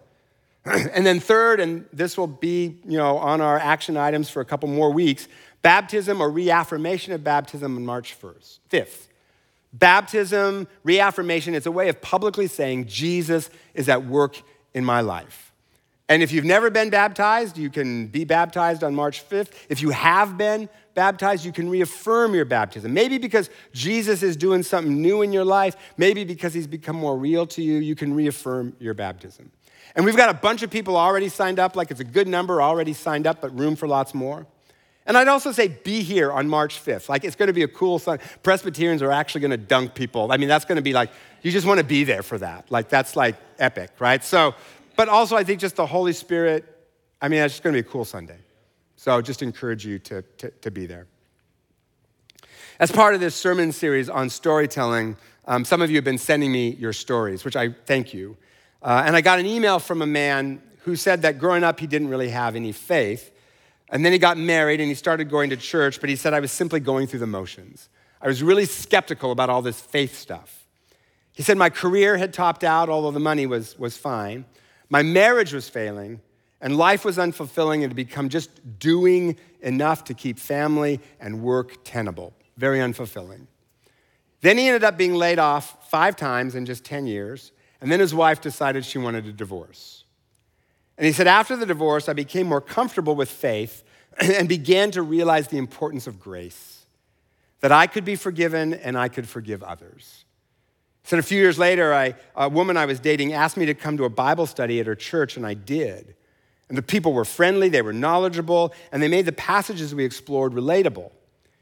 and 0.93 1.05
then 1.05 1.19
third, 1.19 1.59
and 1.59 1.85
this 1.93 2.17
will 2.17 2.27
be, 2.27 2.79
you 2.85 2.97
know, 2.97 3.17
on 3.17 3.41
our 3.41 3.57
action 3.57 3.95
items 3.95 4.29
for 4.29 4.41
a 4.41 4.45
couple 4.45 4.67
more 4.67 4.91
weeks, 4.91 5.27
baptism 5.61 6.21
or 6.21 6.29
reaffirmation 6.29 7.13
of 7.13 7.23
baptism 7.23 7.75
on 7.75 7.85
March 7.85 8.19
1st. 8.19 8.59
Fifth, 8.67 9.07
baptism, 9.71 10.67
reaffirmation, 10.83 11.55
it's 11.55 11.65
a 11.65 11.71
way 11.71 11.89
of 11.89 12.01
publicly 12.01 12.47
saying 12.47 12.87
Jesus 12.87 13.49
is 13.73 13.87
at 13.87 14.05
work 14.05 14.41
in 14.73 14.83
my 14.83 15.01
life. 15.01 15.53
And 16.09 16.23
if 16.23 16.31
you've 16.31 16.45
never 16.45 16.69
been 16.69 16.89
baptized, 16.89 17.57
you 17.57 17.69
can 17.69 18.07
be 18.07 18.23
baptized 18.23 18.83
on 18.83 18.95
March 18.95 19.27
5th. 19.27 19.49
If 19.67 19.81
you 19.81 19.89
have 19.89 20.37
been 20.37 20.69
baptized, 20.93 21.43
you 21.43 21.51
can 21.51 21.69
reaffirm 21.69 22.33
your 22.33 22.45
baptism. 22.45 22.93
Maybe 22.93 23.17
because 23.17 23.49
Jesus 23.73 24.23
is 24.23 24.37
doing 24.37 24.63
something 24.63 25.01
new 25.01 25.21
in 25.21 25.33
your 25.33 25.43
life, 25.45 25.75
maybe 25.97 26.23
because 26.23 26.53
he's 26.53 26.67
become 26.67 26.95
more 26.95 27.17
real 27.17 27.45
to 27.47 27.61
you, 27.61 27.77
you 27.77 27.95
can 27.95 28.13
reaffirm 28.13 28.75
your 28.79 28.93
baptism. 28.93 29.51
And 29.97 30.05
we've 30.05 30.15
got 30.15 30.29
a 30.29 30.33
bunch 30.35 30.61
of 30.61 30.69
people 30.69 30.95
already 30.95 31.27
signed 31.27 31.57
up, 31.57 31.75
like 31.75 31.89
it's 31.89 31.99
a 31.99 32.05
good 32.05 32.27
number 32.27 32.61
already 32.61 32.93
signed 32.93 33.25
up, 33.25 33.41
but 33.41 33.57
room 33.57 33.75
for 33.75 33.87
lots 33.87 34.13
more. 34.13 34.45
And 35.07 35.17
I'd 35.17 35.27
also 35.27 35.51
say 35.51 35.69
be 35.69 36.03
here 36.03 36.31
on 36.31 36.47
March 36.47 36.79
5th. 36.79 37.09
Like 37.09 37.23
it's 37.23 37.35
going 37.35 37.47
to 37.47 37.53
be 37.53 37.63
a 37.63 37.67
cool 37.67 37.97
Sunday. 37.97 38.23
Presbyterians 38.43 39.01
are 39.01 39.11
actually 39.11 39.41
going 39.41 39.51
to 39.51 39.57
dunk 39.57 39.95
people. 39.95 40.31
I 40.31 40.37
mean, 40.37 40.49
that's 40.49 40.65
going 40.65 40.75
to 40.75 40.83
be 40.83 40.93
like, 40.93 41.09
you 41.41 41.51
just 41.51 41.65
want 41.65 41.79
to 41.79 41.83
be 41.83 42.03
there 42.03 42.21
for 42.21 42.37
that. 42.37 42.69
Like 42.69 42.89
that's 42.89 43.15
like 43.15 43.37
epic, 43.57 43.89
right? 43.97 44.23
So, 44.23 44.53
but 44.95 45.09
also 45.09 45.35
I 45.35 45.43
think 45.43 45.59
just 45.59 45.75
the 45.75 45.87
Holy 45.87 46.13
Spirit, 46.13 46.65
I 47.19 47.27
mean, 47.27 47.41
it's 47.41 47.55
just 47.55 47.63
going 47.63 47.75
to 47.75 47.81
be 47.81 47.87
a 47.87 47.91
cool 47.91 48.05
Sunday. 48.05 48.37
So 48.97 49.17
I 49.17 49.21
just 49.21 49.41
encourage 49.41 49.83
you 49.83 49.97
to, 49.97 50.21
to, 50.21 50.51
to 50.51 50.69
be 50.69 50.85
there. 50.85 51.07
As 52.79 52.91
part 52.91 53.15
of 53.15 53.19
this 53.19 53.33
sermon 53.33 53.71
series 53.71 54.09
on 54.09 54.29
storytelling, 54.29 55.17
um, 55.45 55.65
some 55.65 55.81
of 55.81 55.89
you 55.89 55.95
have 55.95 56.05
been 56.05 56.19
sending 56.19 56.51
me 56.51 56.75
your 56.75 56.93
stories, 56.93 57.43
which 57.43 57.55
I 57.55 57.69
thank 57.87 58.13
you. 58.13 58.37
Uh, 58.87 59.03
and 59.05 59.17
I 59.17 59.21
got 59.21 59.37
an 59.37 59.45
email 59.45 59.79
from 59.79 60.01
a 60.01 60.05
man 60.05 60.61
who 60.85 60.95
said 60.95 61.23
that 61.23 61.39
growing 61.39 61.61
up 61.61 61.77
he 61.77 61.87
didn't 61.87 62.07
really 62.07 62.29
have 62.29 62.55
any 62.55 62.71
faith. 62.71 63.31
And 63.89 64.05
then 64.05 64.13
he 64.13 64.17
got 64.17 64.37
married 64.37 64.79
and 64.79 64.87
he 64.87 64.95
started 64.95 65.29
going 65.29 65.49
to 65.49 65.57
church, 65.57 65.99
but 65.99 66.09
he 66.09 66.15
said, 66.15 66.33
I 66.33 66.39
was 66.39 66.53
simply 66.53 66.79
going 66.79 67.05
through 67.05 67.19
the 67.19 67.27
motions. 67.27 67.89
I 68.21 68.27
was 68.29 68.41
really 68.41 68.63
skeptical 68.63 69.33
about 69.33 69.49
all 69.49 69.61
this 69.61 69.81
faith 69.81 70.17
stuff. 70.17 70.65
He 71.33 71.43
said, 71.43 71.57
My 71.57 71.69
career 71.69 72.15
had 72.15 72.33
topped 72.33 72.63
out, 72.63 72.87
although 72.87 73.11
the 73.11 73.19
money 73.19 73.45
was, 73.45 73.77
was 73.77 73.97
fine. 73.97 74.45
My 74.87 75.03
marriage 75.03 75.51
was 75.51 75.67
failing, 75.67 76.21
and 76.61 76.77
life 76.77 77.03
was 77.03 77.17
unfulfilling 77.17 77.83
and 77.83 77.89
had 77.89 77.95
become 77.95 78.29
just 78.29 78.79
doing 78.79 79.35
enough 79.59 80.05
to 80.05 80.13
keep 80.13 80.39
family 80.39 81.01
and 81.19 81.41
work 81.41 81.83
tenable. 81.83 82.31
Very 82.55 82.79
unfulfilling. 82.79 83.47
Then 84.39 84.57
he 84.57 84.67
ended 84.67 84.85
up 84.85 84.97
being 84.97 85.15
laid 85.15 85.39
off 85.39 85.89
five 85.89 86.15
times 86.15 86.55
in 86.55 86.65
just 86.65 86.85
10 86.85 87.05
years. 87.05 87.51
And 87.81 87.91
then 87.91 87.99
his 87.99 88.13
wife 88.13 88.41
decided 88.41 88.85
she 88.85 88.97
wanted 88.97 89.25
a 89.25 89.31
divorce. 89.31 90.03
And 90.97 91.05
he 91.05 91.11
said, 91.11 91.27
After 91.27 91.55
the 91.55 91.65
divorce, 91.65 92.09
I 92.09 92.13
became 92.13 92.47
more 92.47 92.61
comfortable 92.61 93.15
with 93.15 93.29
faith 93.29 93.83
and 94.19 94.49
began 94.49 94.91
to 94.91 95.01
realize 95.01 95.47
the 95.47 95.57
importance 95.57 96.07
of 96.07 96.19
grace, 96.19 96.85
that 97.61 97.71
I 97.71 97.87
could 97.87 98.05
be 98.05 98.15
forgiven 98.15 98.73
and 98.73 98.97
I 98.97 99.07
could 99.09 99.27
forgive 99.27 99.63
others. 99.63 100.25
He 101.03 101.09
said, 101.09 101.19
A 101.19 101.23
few 101.23 101.39
years 101.39 101.59
later, 101.59 101.93
I, 101.93 102.15
a 102.35 102.49
woman 102.49 102.77
I 102.77 102.85
was 102.85 102.99
dating 102.99 103.33
asked 103.33 103.57
me 103.57 103.65
to 103.67 103.73
come 103.73 103.97
to 103.97 104.05
a 104.05 104.09
Bible 104.09 104.47
study 104.47 104.79
at 104.79 104.87
her 104.87 104.95
church, 104.95 105.37
and 105.37 105.45
I 105.45 105.53
did. 105.53 106.15
And 106.69 106.77
the 106.77 106.81
people 106.81 107.13
were 107.13 107.25
friendly, 107.25 107.69
they 107.69 107.81
were 107.81 107.93
knowledgeable, 107.93 108.73
and 108.91 109.01
they 109.01 109.07
made 109.07 109.25
the 109.25 109.31
passages 109.31 109.95
we 109.95 110.03
explored 110.03 110.53
relatable. 110.53 111.11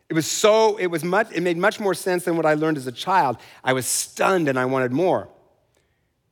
It 0.10 0.13
was 0.13 0.25
so, 0.25 0.78
it 0.78 0.88
was 0.88 1.04
much, 1.04 1.32
it 1.32 1.41
made 1.41 1.58
much 1.58 1.80
more 1.80 1.93
sense 1.93 2.25
than 2.25 2.38
what 2.38 2.45
I 2.45 2.54
learned 2.54 2.78
as 2.78 2.88
a 2.88 2.91
child. 2.91 3.38
I 3.63 3.73
was 3.73 3.86
stunned 3.86 4.47
and 4.47 4.58
I 4.58 4.65
wanted 4.65 4.91
more. 4.91 5.30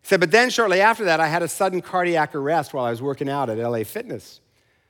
He 0.04 0.10
said, 0.10 0.20
but 0.20 0.32
then 0.32 0.50
shortly 0.50 0.82
after 0.82 1.06
that, 1.06 1.20
I 1.20 1.28
had 1.28 1.42
a 1.42 1.48
sudden 1.48 1.82
cardiac 1.82 2.36
arrest 2.36 2.74
while 2.74 2.86
I 2.86 2.90
was 2.92 3.02
working 3.02 3.30
out 3.30 3.50
at 3.50 3.58
LA 3.58 3.84
Fitness. 3.84 4.42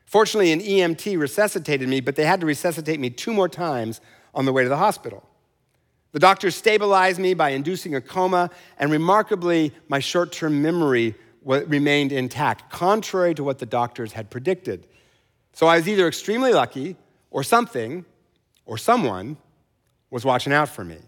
Fortunately, 0.06 0.52
an 0.52 0.60
EMT 0.60 1.18
resuscitated 1.20 1.88
me, 1.88 2.02
but 2.02 2.16
they 2.16 2.26
had 2.26 2.40
to 2.42 2.46
resuscitate 2.48 3.00
me 3.00 3.10
two 3.10 3.32
more 3.32 3.48
times 3.48 4.02
on 4.34 4.46
the 4.46 4.52
way 4.52 4.64
to 4.64 4.70
the 4.70 4.78
hospital. 4.78 5.24
The 6.14 6.20
doctors 6.20 6.56
stabilized 6.56 7.20
me 7.20 7.36
by 7.36 7.50
inducing 7.50 7.96
a 7.96 8.02
coma, 8.02 8.50
and 8.78 8.92
remarkably, 8.92 9.72
my 9.88 10.00
short 10.00 10.32
term 10.32 10.62
memory 10.62 11.16
remained 11.44 12.12
intact, 12.12 12.72
contrary 12.72 13.36
to 13.36 13.44
what 13.44 13.60
the 13.60 13.66
doctors 13.66 14.14
had 14.14 14.30
predicted. 14.30 14.88
So 15.54 15.68
I 15.68 15.78
was 15.78 15.88
either 15.88 16.08
extremely 16.08 16.54
lucky, 16.54 16.96
or 17.30 17.44
something, 17.44 18.06
or 18.66 18.78
someone 18.78 19.38
was 20.10 20.24
watching 20.24 20.54
out 20.54 20.70
for 20.70 20.84
me. 20.84 21.00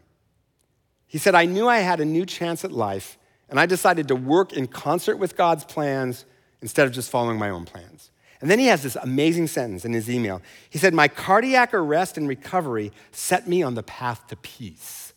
He 1.08 1.18
said, 1.18 1.36
I 1.36 1.46
knew 1.46 1.68
I 1.68 1.78
had 1.78 2.00
a 2.00 2.06
new 2.06 2.26
chance 2.26 2.66
at 2.66 2.72
life 2.72 3.18
and 3.50 3.60
I 3.60 3.66
decided 3.66 4.08
to 4.08 4.16
work 4.16 4.54
in 4.54 4.68
concert 4.68 5.18
with 5.18 5.38
God's 5.38 5.64
plans 5.64 6.26
instead 6.62 6.88
of 6.88 6.94
just 6.94 7.10
following 7.10 7.38
my 7.38 7.50
own 7.50 7.66
plans. 7.66 8.12
And 8.42 8.52
then 8.52 8.60
he 8.60 8.68
has 8.68 8.84
this 8.84 8.96
amazing 8.98 9.48
sentence 9.48 9.86
in 9.86 9.94
his 9.94 10.10
email. 10.10 10.42
He 10.70 10.78
said, 10.78 10.94
My 10.94 11.08
cardiac 11.08 11.74
arrest 11.74 12.18
and 12.18 12.28
recovery 12.28 12.92
set 13.12 13.48
me 13.48 13.64
on 13.64 13.76
the 13.76 13.84
path 13.84 14.28
to 14.28 14.36
peace. 14.36 15.14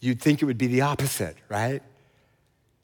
You'd 0.00 0.20
think 0.20 0.42
it 0.42 0.44
would 0.44 0.58
be 0.58 0.66
the 0.66 0.82
opposite, 0.82 1.36
right? 1.48 1.82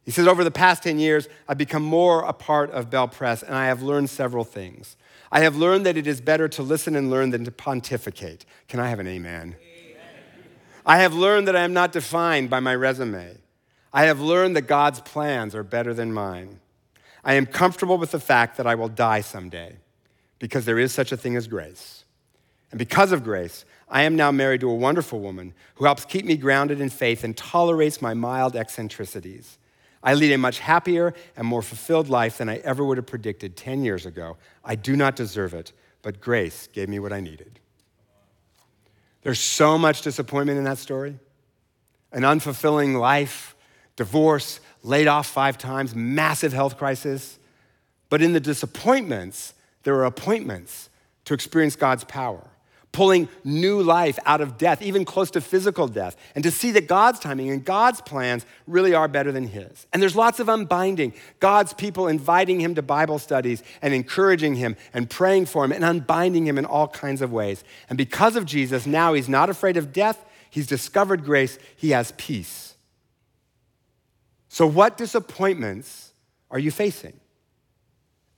He 0.04 0.10
says, 0.10 0.26
Over 0.26 0.44
the 0.44 0.50
past 0.50 0.82
10 0.82 0.98
years, 0.98 1.28
I've 1.46 1.58
become 1.58 1.82
more 1.82 2.22
a 2.22 2.32
part 2.32 2.70
of 2.70 2.90
Bel 2.90 3.08
Pres, 3.08 3.42
and 3.42 3.54
I 3.54 3.66
have 3.66 3.82
learned 3.82 4.10
several 4.10 4.44
things. 4.44 4.96
I 5.30 5.40
have 5.40 5.56
learned 5.56 5.84
that 5.86 5.96
it 5.96 6.06
is 6.06 6.20
better 6.20 6.48
to 6.48 6.62
listen 6.62 6.96
and 6.96 7.10
learn 7.10 7.30
than 7.30 7.44
to 7.44 7.50
pontificate. 7.50 8.44
Can 8.68 8.80
I 8.80 8.88
have 8.88 8.98
an 8.98 9.08
amen? 9.08 9.56
amen. 9.56 9.56
I 10.86 10.98
have 10.98 11.14
learned 11.14 11.48
that 11.48 11.56
I 11.56 11.62
am 11.62 11.72
not 11.72 11.92
defined 11.92 12.50
by 12.50 12.60
my 12.60 12.74
resume. 12.74 13.36
I 13.94 14.06
have 14.06 14.20
learned 14.20 14.56
that 14.56 14.62
God's 14.62 15.00
plans 15.00 15.54
are 15.54 15.62
better 15.62 15.94
than 15.94 16.12
mine. 16.12 16.58
I 17.24 17.34
am 17.34 17.46
comfortable 17.46 17.96
with 17.96 18.10
the 18.10 18.18
fact 18.18 18.56
that 18.56 18.66
I 18.66 18.74
will 18.74 18.88
die 18.88 19.20
someday 19.20 19.76
because 20.40 20.64
there 20.64 20.80
is 20.80 20.92
such 20.92 21.12
a 21.12 21.16
thing 21.16 21.36
as 21.36 21.46
grace. 21.46 22.04
And 22.72 22.78
because 22.78 23.12
of 23.12 23.22
grace, 23.22 23.64
I 23.88 24.02
am 24.02 24.16
now 24.16 24.32
married 24.32 24.62
to 24.62 24.70
a 24.70 24.74
wonderful 24.74 25.20
woman 25.20 25.54
who 25.76 25.84
helps 25.84 26.04
keep 26.04 26.24
me 26.24 26.36
grounded 26.36 26.80
in 26.80 26.90
faith 26.90 27.22
and 27.22 27.36
tolerates 27.36 28.02
my 28.02 28.14
mild 28.14 28.56
eccentricities. 28.56 29.58
I 30.02 30.14
lead 30.14 30.32
a 30.32 30.38
much 30.38 30.58
happier 30.58 31.14
and 31.36 31.46
more 31.46 31.62
fulfilled 31.62 32.08
life 32.08 32.38
than 32.38 32.48
I 32.48 32.56
ever 32.58 32.84
would 32.84 32.96
have 32.96 33.06
predicted 33.06 33.56
10 33.56 33.84
years 33.84 34.06
ago. 34.06 34.36
I 34.64 34.74
do 34.74 34.96
not 34.96 35.14
deserve 35.14 35.54
it, 35.54 35.72
but 36.02 36.20
grace 36.20 36.66
gave 36.72 36.88
me 36.88 36.98
what 36.98 37.12
I 37.12 37.20
needed. 37.20 37.60
There's 39.22 39.38
so 39.38 39.78
much 39.78 40.02
disappointment 40.02 40.58
in 40.58 40.64
that 40.64 40.78
story, 40.78 41.16
an 42.12 42.24
unfulfilling 42.24 42.98
life, 42.98 43.53
divorce, 43.96 44.60
laid 44.82 45.06
off 45.06 45.26
five 45.26 45.58
times, 45.58 45.94
massive 45.94 46.52
health 46.52 46.76
crisis. 46.76 47.38
But 48.10 48.22
in 48.22 48.32
the 48.32 48.40
disappointments, 48.40 49.54
there 49.82 49.94
are 49.96 50.04
appointments 50.04 50.88
to 51.24 51.34
experience 51.34 51.76
God's 51.76 52.04
power, 52.04 52.46
pulling 52.92 53.28
new 53.44 53.82
life 53.82 54.18
out 54.26 54.40
of 54.40 54.58
death, 54.58 54.82
even 54.82 55.04
close 55.04 55.30
to 55.32 55.40
physical 55.40 55.88
death, 55.88 56.16
and 56.34 56.44
to 56.44 56.50
see 56.50 56.70
that 56.72 56.86
God's 56.86 57.18
timing 57.18 57.50
and 57.50 57.64
God's 57.64 58.00
plans 58.00 58.44
really 58.66 58.94
are 58.94 59.08
better 59.08 59.32
than 59.32 59.48
His. 59.48 59.86
And 59.92 60.02
there's 60.02 60.16
lots 60.16 60.38
of 60.38 60.48
unbinding. 60.48 61.14
God's 61.40 61.72
people 61.72 62.08
inviting 62.08 62.60
Him 62.60 62.74
to 62.74 62.82
Bible 62.82 63.18
studies 63.18 63.62
and 63.80 63.94
encouraging 63.94 64.56
Him 64.56 64.76
and 64.92 65.08
praying 65.08 65.46
for 65.46 65.64
Him 65.64 65.72
and 65.72 65.84
unbinding 65.84 66.46
Him 66.46 66.58
in 66.58 66.66
all 66.66 66.88
kinds 66.88 67.22
of 67.22 67.32
ways. 67.32 67.64
And 67.88 67.96
because 67.96 68.36
of 68.36 68.44
Jesus, 68.44 68.86
now 68.86 69.14
He's 69.14 69.28
not 69.28 69.50
afraid 69.50 69.76
of 69.76 69.92
death. 69.92 70.24
He's 70.50 70.66
discovered 70.66 71.24
grace. 71.24 71.58
He 71.74 71.90
has 71.90 72.12
peace. 72.16 72.73
So, 74.54 74.68
what 74.68 74.96
disappointments 74.96 76.12
are 76.48 76.60
you 76.60 76.70
facing? 76.70 77.18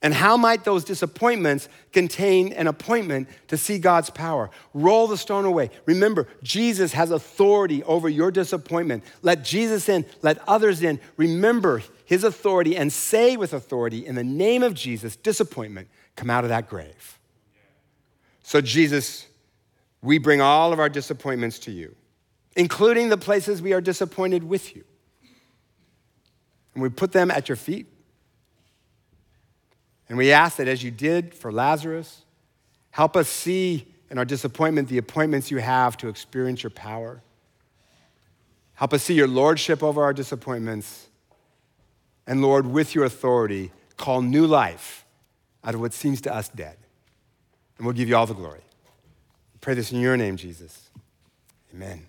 And 0.00 0.14
how 0.14 0.38
might 0.38 0.64
those 0.64 0.83
disappointments 0.83 1.68
contain 1.92 2.55
an 2.55 2.68
appointment 2.68 3.29
to 3.48 3.59
see 3.59 3.79
God's 3.79 4.09
power? 4.09 4.48
Roll 4.72 5.09
the 5.09 5.18
stone 5.18 5.44
away. 5.44 5.68
Remember, 5.85 6.26
Jesus 6.42 6.94
has 6.94 7.11
authority 7.11 7.83
over 7.83 8.09
your 8.09 8.31
disappointment. 8.31 9.05
Let 9.20 9.44
Jesus 9.44 9.90
in, 9.90 10.07
let 10.22 10.38
others 10.48 10.83
in. 10.83 11.00
Remember 11.18 11.83
his 12.07 12.24
authority 12.24 12.79
and 12.79 12.90
say 12.90 13.37
with 13.37 13.52
authority, 13.52 14.07
in 14.07 14.14
the 14.14 14.24
name 14.24 14.62
of 14.62 14.72
Jesus, 14.72 15.16
disappointment, 15.16 15.87
come 16.14 16.31
out 16.31 16.44
of 16.44 16.48
that 16.48 16.66
grave. 16.66 17.18
So, 18.42 18.62
Jesus, 18.62 19.26
we 20.00 20.16
bring 20.16 20.40
all 20.40 20.72
of 20.72 20.81
our 20.81 20.88
disappointments 20.88 21.59
to 21.59 21.72
you, 21.72 21.94
including 22.57 23.11
the 23.11 23.18
places 23.18 23.61
we 23.61 23.74
are 23.74 23.83
disappointed 23.83 24.44
with 24.44 24.74
you 24.74 24.83
and 26.77 26.83
we 26.83 26.91
put 26.91 27.12
them 27.12 27.31
at 27.31 27.49
your 27.49 27.57
feet. 27.57 27.87
And 30.11 30.19
we 30.19 30.31
ask 30.31 30.59
that 30.59 30.69
as 30.69 30.85
you 30.85 30.91
did 30.91 31.33
for 31.33 31.51
Lazarus, 31.51 32.23
help 32.91 33.17
us 33.17 33.31
see 33.31 33.89
in 34.11 34.19
our 34.19 34.27
disappointment 34.27 34.89
the 34.89 34.99
appointments 34.99 35.51
you 35.51 35.57
have 35.57 35.97
to 35.97 36.09
experience 36.09 36.62
your 36.62 36.71
power. 36.71 37.23
Help 38.75 38.93
us 38.93 39.03
see 39.03 39.15
your 39.15 39.27
lordship 39.27 39.83
over 39.83 40.05
our 40.05 40.12
disappointments. 40.12 41.09
And 42.27 42.43
Lord, 42.43 42.67
with 42.67 42.95
your 42.95 43.07
authority, 43.07 43.73
call 43.97 44.21
new 44.21 44.47
life 44.47 45.07
out 45.65 45.75
of 45.75 45.81
what 45.81 45.95
seems 45.95 46.21
to 46.21 46.35
us 46.35 46.51
dead. 46.51 46.77
And 47.79 47.87
we'll 47.87 47.95
give 47.95 48.11
you 48.11 48.17
all 48.17 48.27
the 48.27 48.35
glory. 48.35 48.61
I 48.61 49.59
pray 49.62 49.73
this 49.73 49.93
in 49.93 50.01
your 50.01 50.19
name, 50.19 50.37
Jesus. 50.37 50.91
Amen. 51.75 52.05